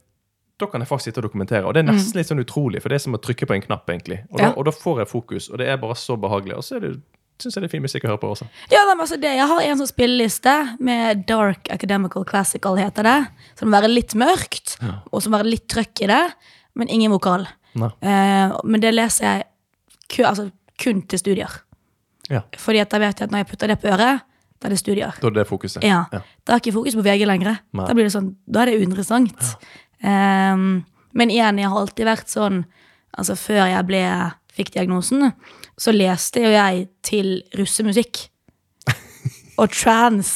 [0.58, 1.66] da kan jeg faktisk sitte og dokumentere.
[1.68, 3.62] Og det er nesten litt sånn utrolig, for det er som å trykke på en
[3.66, 4.22] knapp, egentlig.
[4.32, 6.56] Og, da, og da får jeg fokus, og det er bare så behagelig.
[6.56, 6.94] Og så er det,
[7.36, 8.46] Synes jeg det er fin musikk å høre på også.
[8.72, 13.26] Ja, men altså det, Jeg har en sånn spilleliste med Dark Academical Classical, heter det.
[13.58, 14.78] Som må være litt mørkt,
[15.12, 16.22] og som må være litt trøkk i det,
[16.80, 17.44] men ingen vokal.
[18.00, 19.46] Eh, men det leser jeg
[20.12, 20.48] ku, altså,
[20.82, 21.60] kun til studier.
[22.30, 22.42] Ja.
[22.58, 24.24] Fordi at jeg vet at når jeg putter det på øret,
[24.56, 25.16] da er det studier.
[25.20, 25.84] Da er det fokuset.
[25.84, 26.04] Ja.
[26.12, 26.22] Ja.
[26.46, 27.60] Da er ikke fokus på VG lenger.
[27.76, 29.52] Da blir det sånn, da er det uinteressant.
[30.06, 30.84] Ehm,
[31.16, 32.66] men igjen, jeg har alltid vært sånn
[33.16, 34.00] Altså Før jeg ble,
[34.52, 35.30] fikk diagnosen,
[35.80, 38.26] så leste jo jeg til russemusikk.
[39.62, 40.32] Og trans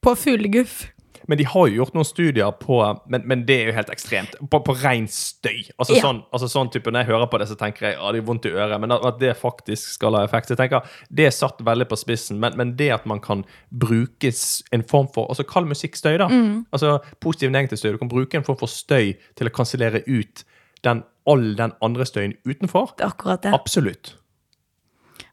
[0.00, 0.86] på full guff.
[1.30, 4.32] Men de har jo gjort noen studier på Men, men det er jo helt ekstremt.
[4.50, 5.60] På, på ren støy.
[5.78, 6.02] Altså, Ja.
[6.02, 8.26] sånn, altså sånn type, Når jeg hører på det, så tenker jeg at det er
[8.26, 8.80] vondt i øret.
[8.82, 10.48] Men at, det faktisk skal ha effekt.
[10.50, 12.40] Så jeg tenker, Det er satt veldig på spissen.
[12.42, 14.32] Men, men det at man kan bruke
[14.72, 16.26] en form for altså Kall musikk støy, da.
[16.72, 17.92] Altså Positiv negativ støy.
[17.92, 20.44] Du kan bruke en form for støy til å kansellere ut
[20.82, 22.96] den, all den andre støyen utenfor.
[22.98, 23.54] Det er akkurat det.
[23.54, 24.16] Absolutt.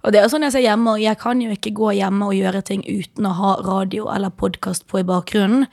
[0.08, 2.36] Og det er jo sånn jeg ser hjemme, jeg kan jo ikke gå hjemme og
[2.38, 5.66] gjøre ting uten å ha radio eller podkast på i bakgrunnen.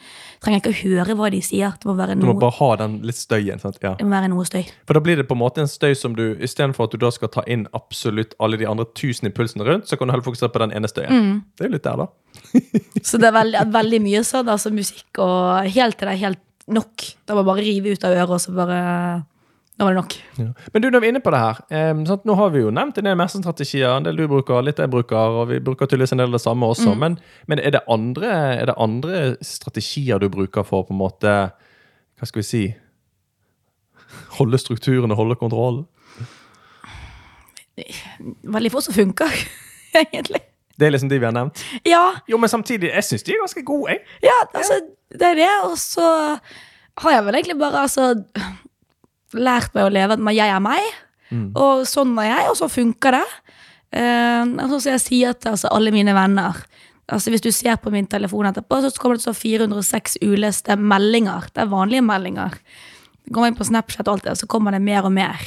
[0.43, 1.77] Trenger ikke å høre hva de sier.
[1.79, 2.27] Det må være noe...
[2.27, 3.63] Du må bare ha den litt støyen.
[3.63, 3.79] Sant?
[3.79, 3.93] Ja.
[4.01, 4.65] det må være noe støy.
[4.89, 7.13] For da blir det på en måte en støy som du istedenfor at du da
[7.15, 10.51] skal ta inn absolutt alle de andre tusen impulsene rundt, så kan du heller fokusere
[10.51, 11.31] på den ene støyen.
[11.55, 12.11] Det er jo litt der, da.
[13.07, 16.43] Så det er veldig, veldig mye sånn, altså musikk og helt til det er helt
[16.75, 17.07] nok.
[17.23, 18.83] Da må bare rive ut av øret, og så bare
[19.75, 20.15] Da var det nok.
[20.73, 21.57] Men du, når vi er inne på det her
[22.07, 22.23] sant?
[22.29, 25.41] Nå har vi jo nevnt en del strategier, En del du bruker, litt jeg bruker,
[25.41, 26.95] og vi bruker tydeligvis en del av det samme også.
[26.95, 27.17] Men,
[27.51, 31.35] men er, det andre, er det andre strategier du bruker for på en måte
[32.15, 32.65] Hva skal vi si
[34.39, 35.87] Holde strukturen og holde kontrollen?
[38.47, 39.33] Veldig få som funker,
[40.05, 40.39] egentlig.
[40.79, 41.63] Det er liksom de vi har nevnt.
[41.87, 44.05] Ja, Jo, men samtidig, jeg syns de er ganske gode, jeg.
[44.23, 44.79] ja, altså,
[45.11, 45.51] det er det.
[45.67, 46.07] Og så
[47.03, 48.13] har jeg vel egentlig bare altså
[49.35, 50.95] lært meg å leve at jeg er meg,
[51.59, 53.27] og sånn er jeg, og så funker det.
[53.95, 54.43] Uh,
[54.79, 56.57] som jeg sier til altså, alle mine venner
[57.07, 61.51] Altså Hvis du ser på min telefon etterpå, så kommer det så 406 uleste meldinger.
[61.53, 62.57] Det er vanlige meldinger.
[63.29, 65.43] Går man inn på Snapchat, og alt det, så kommer det mer og mer.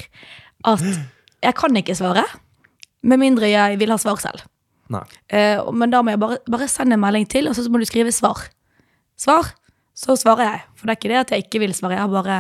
[0.70, 2.28] At jeg kan ikke svare,
[3.02, 4.46] med mindre jeg vil ha svar selv.
[5.34, 7.90] Eh, men da må jeg bare, bare sende en melding til, og så må du
[7.90, 8.46] skrive svar.
[9.18, 9.50] Svar,
[9.98, 10.64] så svarer jeg.
[10.78, 12.40] For det er ikke det at jeg ikke vil svare, jeg har bare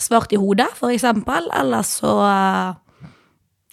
[0.00, 1.50] svart i hodet, for eksempel.
[1.60, 2.74] Eller så eh,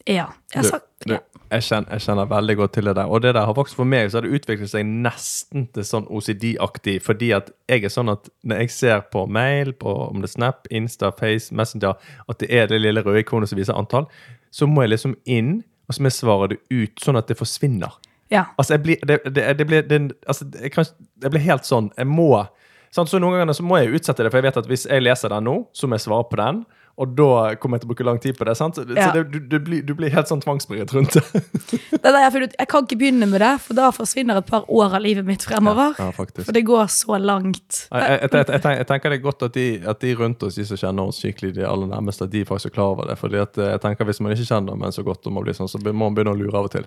[0.10, 0.28] Ja.
[0.52, 1.20] Jeg har sagt, ja.
[1.52, 3.06] jeg, kjenner, jeg kjenner veldig godt til det der.
[3.06, 6.08] Og det der har faktisk for meg så har det utviklet seg nesten til sånn
[6.10, 6.98] OCD-aktig.
[7.06, 10.34] Fordi at jeg er sånn at når jeg ser på mail, på om det er
[10.36, 11.96] Snap, Insta, Face, Messenger,
[12.28, 14.10] at det er det lille røde ikonet som viser antall,
[14.52, 17.38] så må jeg liksom inn, og så må jeg svare det ut, sånn at det
[17.40, 17.94] forsvinner.
[18.32, 18.46] ja.
[18.58, 20.86] Altså, jeg blir, det, det, det blir, det, altså, jeg, kan,
[21.24, 22.46] jeg blir helt sånn Jeg må?
[22.92, 25.32] Så Noen ganger så må jeg utsette det, for jeg vet at hvis jeg leser
[25.32, 26.64] den nå, så må jeg svare på den.
[27.02, 28.54] Og da kommer jeg til å bruke lang tid på det.
[28.60, 28.76] sant?
[28.78, 29.10] Så Ja.
[29.16, 31.24] det, du, du, blir, du blir helt sånn tvangsbredt rundt det.
[31.92, 32.54] Det er det jeg, ut.
[32.60, 35.44] jeg kan ikke begynne med det, for da forsvinner et par år av livet mitt
[35.46, 35.96] fremover.
[35.98, 36.46] Ja, faktisk.
[36.48, 37.82] For det går så langt.
[37.92, 40.66] Jeg, jeg, jeg, jeg, tenker, det er godt at de, at de rundt oss, de
[40.70, 43.18] som kjenner oss skikkelig, de aller nærmeste, at de faktisk er klar over det.
[43.22, 45.54] Fordi at eh, jeg tenker Hvis man ikke kjenner men så godt, og må bli
[45.58, 46.86] sånn, så må man begynne å lure av og til.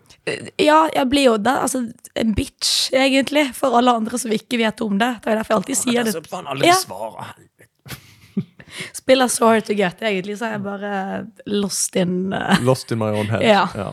[0.62, 1.56] Ja, jeg blir jo det.
[1.66, 1.84] altså,
[2.14, 5.10] en bitch, egentlig, for alle andre som ikke vet om det.
[5.24, 6.14] Det er derfor jeg alltid sier det.
[6.30, 6.78] faen, alle Ja.
[6.78, 7.50] svarer, helvete.
[9.00, 10.94] Spiller so hard to get, egentlig, så er jeg bare
[11.50, 13.46] lost in uh, Lost in my own head.
[13.84, 13.92] Ja.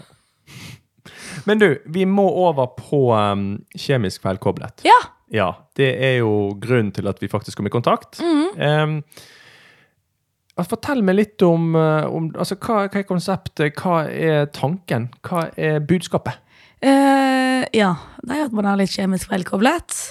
[1.45, 3.45] Men du, vi må over på um,
[3.77, 4.83] kjemisk feilkoblet.
[4.85, 4.99] Ja!
[5.31, 5.47] Ja,
[5.79, 8.19] det er jo grunnen til at vi faktisk kom i kontakt.
[8.19, 8.97] Um,
[10.57, 15.07] altså, fortell meg litt om, uh, om altså, hva, hva er konseptet, hva er tanken,
[15.23, 16.41] hva er budskapet?
[16.83, 17.93] Uh, ja,
[18.25, 20.01] det er jo at man er litt kjemisk feilkoblet.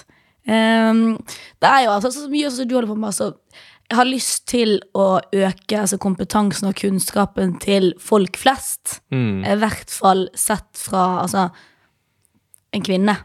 [0.49, 1.19] Um,
[1.61, 3.13] det er jo altså så mye som du holder på med.
[3.13, 3.35] Altså,
[3.91, 9.01] har lyst til å øke altså, kompetansen og kunnskapen til folk flest.
[9.11, 9.43] Mm.
[9.45, 11.49] I hvert fall sett fra altså,
[12.75, 13.17] en kvinne.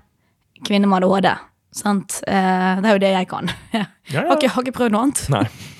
[0.66, 1.30] Kvinne med ADHD.
[1.76, 2.22] Sant?
[2.28, 3.52] Eh, det er jo det jeg kan.
[3.76, 3.86] Ja,
[4.22, 4.28] ja.
[4.28, 5.26] har ikke, har ikke prøvd noe annet.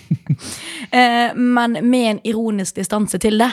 [0.94, 3.48] Eh, men med en ironisk distanse til det,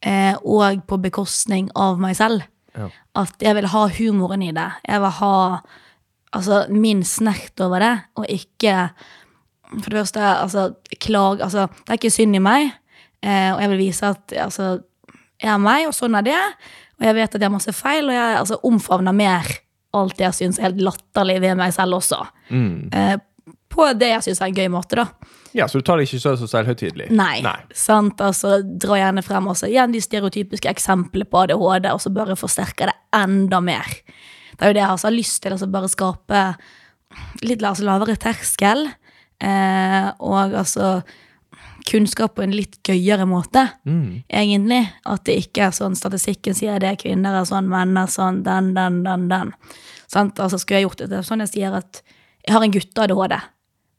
[0.00, 2.46] eh, og på bekostning av meg selv.
[2.72, 2.86] Ja.
[3.20, 4.64] At jeg vil ha humoren i det.
[4.88, 5.34] Jeg vil ha
[6.32, 8.88] altså, min snert over det, og ikke
[9.70, 10.66] For det første, altså,
[10.98, 12.72] klag Altså, det er ikke synd i meg,
[13.22, 14.80] eh, og jeg vil vise at altså,
[15.40, 16.40] jeg er meg, og sånn er det.
[17.00, 19.48] Og jeg vet at jeg har masse feil, og jeg altså, omfavner mer
[19.96, 22.20] alt det jeg syns er helt latterlig ved meg selv også.
[22.50, 22.90] Mm.
[22.94, 23.16] Eh,
[23.70, 25.36] på det jeg syns er en gøy måte, da.
[25.56, 27.08] Ja, så du tar det ikke så, så selvhøytidelig?
[27.14, 27.40] Nei.
[27.74, 28.20] Sant?
[28.22, 32.90] Altså, dra gjerne frem også igjen de stereotypiske eksemplene på ADHD, og så bare forsterke
[32.90, 33.88] det enda mer.
[34.54, 36.44] Det er jo det jeg har lyst til, altså bare skape
[37.42, 38.86] litt altså, lavere terskel,
[39.40, 41.02] eh, og altså
[41.90, 44.22] kunnskap på en litt gøyere måte, Mm.
[44.30, 44.82] egentlig.
[45.06, 48.74] At det ikke er sånn statistikken sier det, kvinner er sånn, menn er sånn, den,
[48.74, 49.52] den, den, den.
[50.06, 50.38] Sant?
[50.38, 52.02] Altså, skulle jeg gjort det, det sånn jeg sier at
[52.46, 53.40] jeg har en gutte-ADHD.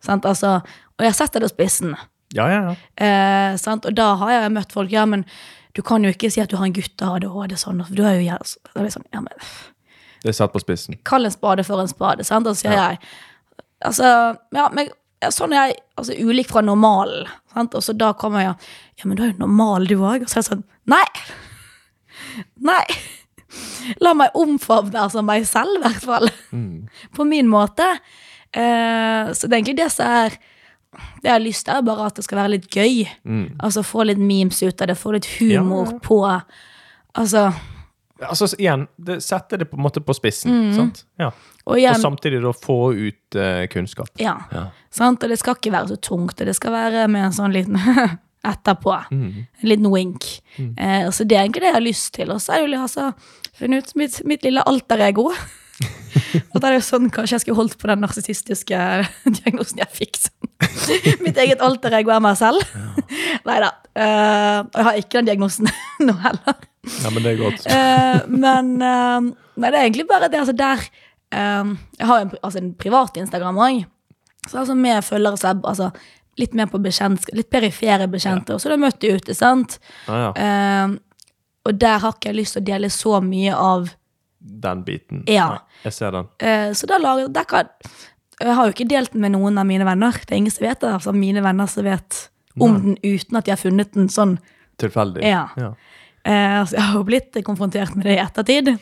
[0.08, 0.62] Altså,
[1.00, 1.96] og jeg setter det på spissen.
[2.34, 2.76] Ja, ja, ja.
[2.98, 3.86] Eh, sant?
[3.86, 5.26] Og da har jeg møtt folk Ja, men
[5.76, 8.30] du kan jo ikke si at du har en gutte-ADHD sånn, for du er jo
[8.32, 9.34] jævlig, så- er det sånn, ja, men
[10.24, 10.96] Det er satt på spissen.
[11.04, 12.46] Kall en spade for en spade, sant?
[12.48, 12.90] Og så sier Ja.
[12.90, 13.00] jeg
[13.84, 14.90] Altså, ja, men
[15.30, 17.30] sånn er jeg altså, ulik fra normalen.
[17.54, 17.76] Sant?
[17.78, 18.56] Og så da kommer jeg
[19.02, 20.24] Ja, men du er jo normal, du òg.
[20.26, 21.06] Og så er jeg sånn Nei!
[22.72, 22.84] Nei!
[24.02, 26.30] La meg omfavne altså meg selv, i hvert fall.
[26.56, 26.88] Mm.
[27.18, 27.84] På min måte.
[28.54, 30.34] Eh, så det er egentlig det som er
[30.92, 33.06] Det jeg har lyst til, er bare at det skal være litt gøy.
[33.64, 36.18] Altså få litt memes ut av det, få litt humor Ja, på
[37.16, 37.52] Altså
[38.22, 40.74] Altså igjen, det setter det på en måte på spissen.
[40.76, 41.06] sant?
[41.18, 41.32] Ja.
[41.72, 44.12] Og Og samtidig da få ut uh, kunnskap.
[44.20, 44.36] Ja.
[44.52, 44.68] Ja.
[45.08, 47.80] Og det skal ikke være så tungt, og det skal være med en sånn liten
[48.52, 48.98] etterpå.
[49.12, 49.46] Mm.
[49.62, 50.28] En liten wink.
[50.58, 52.32] Eh, så det er egentlig det jeg har lyst til.
[52.34, 53.12] Og så er det jo altså
[53.58, 55.30] funnet ut mitt, mitt lille alter-ego.
[56.52, 58.82] og da er det jo sånn kanskje jeg skulle holdt på den narsissistiske
[59.40, 60.20] diagnosen jeg fikk.
[60.26, 60.50] Sånn.
[61.26, 62.66] Mitt eget alter-ego er meg selv.
[63.48, 63.72] Nei da.
[63.92, 65.72] Eh, og jeg har ikke den diagnosen
[66.08, 66.68] nå heller.
[67.04, 67.66] Ja, men det er godt.
[67.70, 70.42] Eh, men eh, nei, det er egentlig bare det.
[70.42, 70.86] Altså der
[71.32, 73.86] Jeg har en, altså en privat Instagram òg.
[74.50, 75.92] Så altså med følgere så er altså,
[76.40, 78.56] litt mer på bekjentskap, litt perifere bekjente.
[78.56, 79.78] Og så har jeg møtt ute, sant.
[80.10, 80.30] Ah, ja.
[80.90, 80.96] uh,
[81.70, 83.92] og der har ikke jeg lyst til å dele så mye av
[84.42, 85.22] Den biten.
[85.30, 85.62] Ja.
[85.84, 86.32] Jeg ser den.
[86.42, 87.70] Uh, Så da lager der kan
[88.42, 90.18] Jeg har jo ikke delt den med noen av mine venner.
[90.18, 90.90] Det er ingen som vet det.
[90.90, 92.24] Altså mine venner som vet
[92.60, 94.40] om den uten at de har funnet den sånn.
[94.82, 95.22] Tilfeldig.
[95.22, 95.44] Ja.
[95.62, 95.76] ja.
[96.26, 98.74] Eh, altså, jeg har jo blitt konfrontert med det i ettertid.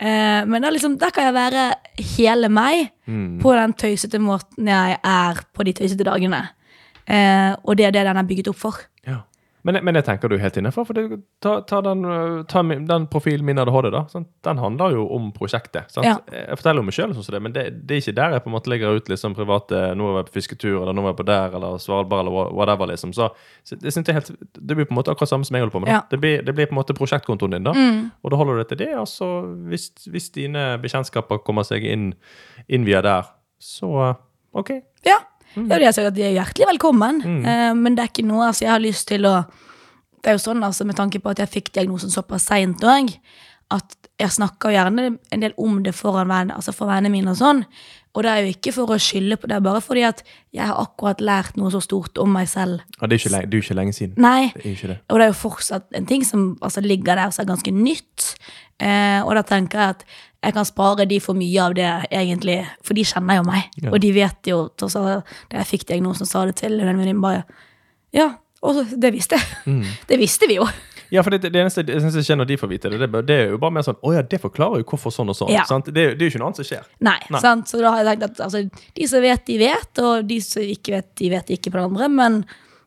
[0.00, 1.74] Eh, men liksom, der kan jeg være
[2.16, 3.38] hele meg Mm.
[3.42, 6.48] på den tøysete måten jeg er på de tøysete dagene.
[7.06, 8.74] Eh, og det er det den er bygget opp for.
[9.64, 10.84] Men, men jeg tenker du er helt innenfor.
[10.84, 14.02] For det, ta, ta, den, øh, ta den profilen min ADHD, da.
[14.12, 14.28] Sant?
[14.44, 15.88] Den handler jo om prosjektet.
[15.92, 16.04] Sant?
[16.04, 16.18] Ja.
[16.28, 18.52] Jeg forteller om meg sjøl, sånn det, men det, det er ikke der jeg på
[18.52, 21.18] en måte legger ut liksom private Nå er jeg på fisketur, eller nå er jeg
[21.22, 22.92] på der, eller Svalbard, eller whatever.
[22.92, 23.16] liksom.
[23.16, 23.30] Så,
[23.64, 25.84] så det, jeg helt, det blir på en måte akkurat samme som jeg holder på
[25.86, 25.94] med.
[25.94, 26.02] Ja.
[26.04, 26.10] Mm.
[26.12, 27.74] Det, blir, det blir på en måte prosjektkontoen din, da.
[28.20, 28.92] Og da holder du deg til det.
[29.00, 29.30] Og så
[29.72, 32.10] hvis, hvis dine bekjentskaper kommer seg inn,
[32.68, 33.32] inn via der,
[33.64, 34.12] så
[34.54, 34.76] OK.
[35.08, 35.18] Ja,
[35.54, 37.20] ja det har sagt at de er hjertelig velkommen.
[37.46, 39.44] Eh, men det er ikke noe altså, jeg har lyst til å
[40.24, 43.10] Det er jo sånn altså, med tanke på at jeg fikk diagnosen såpass seint òg,
[43.76, 47.36] at jeg snakker gjerne en del om det foran vennene altså for vennene mine og
[47.36, 47.60] sånn.
[48.14, 50.20] Og det er jo ikke for å skylde på det, bare fordi at
[50.54, 52.84] jeg har akkurat lært noe så stort om meg selv.
[53.00, 54.14] Ja, det er jo ikke jo ikke lenge siden.
[54.22, 54.98] Nei, Det det.
[55.08, 58.36] og det er jo fortsatt en ting som altså, ligger der som er ganske nytt.
[58.78, 60.04] Eh, og da tenker jeg at
[60.44, 62.58] jeg kan spare de for mye av det, egentlig.
[62.84, 63.68] For de kjenner jo meg.
[63.82, 63.90] Ja.
[63.90, 67.44] Og de vet jo også, Da jeg fikk diagnosen, sa det til en venninne bare
[68.14, 69.46] Ja, og det visste jeg.
[69.66, 69.84] Mm.
[70.08, 70.66] Det visste vi jo.
[71.12, 73.36] Ja, for det, det eneste jeg syns ikke når de får vite det, det, det
[73.36, 75.52] er jo bare mer sånn Å ja, det forklarer jo hvorfor sånn og sånn.
[75.54, 75.66] Ja.
[75.68, 75.90] Sant?
[75.90, 76.86] Det, det er jo ikke noe annet som skjer.
[77.04, 77.42] Nei, Nei.
[77.42, 77.70] sant?
[77.70, 78.62] Så da har jeg tenkt at altså,
[79.00, 81.90] de som vet, de vet, og de som ikke vet, de vet ikke på den
[81.92, 82.10] andre.
[82.12, 82.40] Men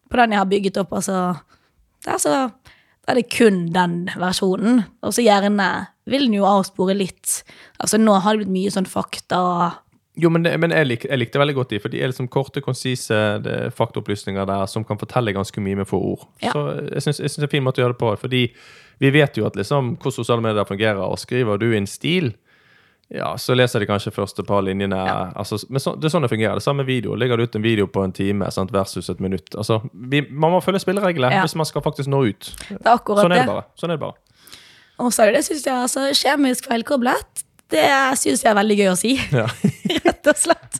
[0.07, 1.19] på den jeg har bygget opp, altså
[2.05, 2.35] det er, så,
[3.07, 4.83] er det kun den versjonen.
[5.03, 5.69] Og så gjerne
[6.07, 7.41] vil den jo avspore litt.
[7.83, 9.41] Altså Nå har det blitt mye sånn fakta
[10.17, 12.61] Jo, men, men jeg, lik, jeg likte veldig godt de, for de er liksom korte,
[12.65, 16.23] konsise er faktaopplysninger der som kan fortelle ganske mye med få ord.
[16.41, 16.55] Ja.
[16.55, 18.41] Så jeg syns det er en fin måte å gjøre det på, fordi
[19.03, 22.31] vi vet jo at liksom hvordan sosiale medier fungerer, og skriver du inn stil,
[23.13, 24.97] ja, så leser de kanskje første par linjene.
[25.39, 26.57] Altså, men så, det er sånn det fungerer.
[26.59, 27.13] Det samme video.
[27.15, 29.53] Legger du ut en video på en time sant, versus et minutt.
[29.55, 31.45] Altså, vi, man må følge spillereglene Ja.
[31.45, 32.49] hvis man skal faktisk nå ut.
[32.67, 33.45] Det er akkurat Sånn er det.
[33.45, 33.63] det bare.
[33.79, 34.19] Sånn er det bare.
[35.05, 37.45] Og så er det syns jeg, altså kjemisk feilkoblet.
[37.71, 37.83] Det
[38.21, 39.15] syns jeg er veldig gøy å si.
[39.35, 39.47] Ja.
[40.05, 40.77] rett og slett.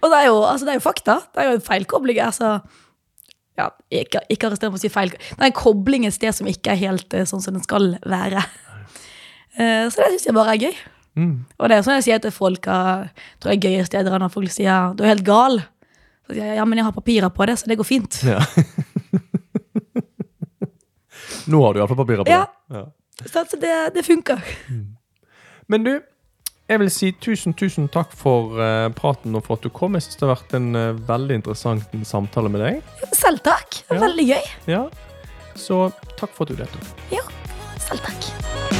[0.00, 1.18] og det er, jo, altså, det er jo fakta.
[1.32, 2.20] Det er jo en feilkobling.
[2.24, 2.54] Altså,
[3.60, 5.12] ja, ikke, ikke arrester meg på å si feil.
[5.12, 7.92] Det er en kobling et sted som ikke er helt eh, sånn som den skal
[8.08, 8.40] være.
[9.60, 10.74] Eh, så det syns jeg bare er gøy.
[11.20, 11.34] Mm.
[11.60, 14.94] Og det er sånn jeg sier til folk tror jeg gøye steder når folk sier
[14.96, 15.60] du er helt gal.
[16.24, 18.22] Så sier jeg ja, men jeg har papirer på det, så det går fint.
[18.24, 18.40] Ja.
[21.52, 22.46] Nå har du iallfall papirer på Ja.
[22.70, 22.76] det.
[22.78, 22.84] Ja.
[23.28, 24.40] Så altså, det, det funker.
[25.72, 25.92] Men du,
[26.68, 29.96] jeg vil si tusen, tusen takk for uh, praten og for at du kom.
[29.96, 33.08] Jeg synes det har vært en uh, veldig interessant samtale med deg.
[33.16, 33.80] Selv takk.
[33.88, 34.02] Ja.
[34.04, 34.52] Veldig gøy.
[34.74, 34.84] Ja.
[35.56, 35.86] Så
[36.18, 37.08] takk for at du deltok.
[37.12, 37.24] Ja,
[37.88, 38.71] selv takk.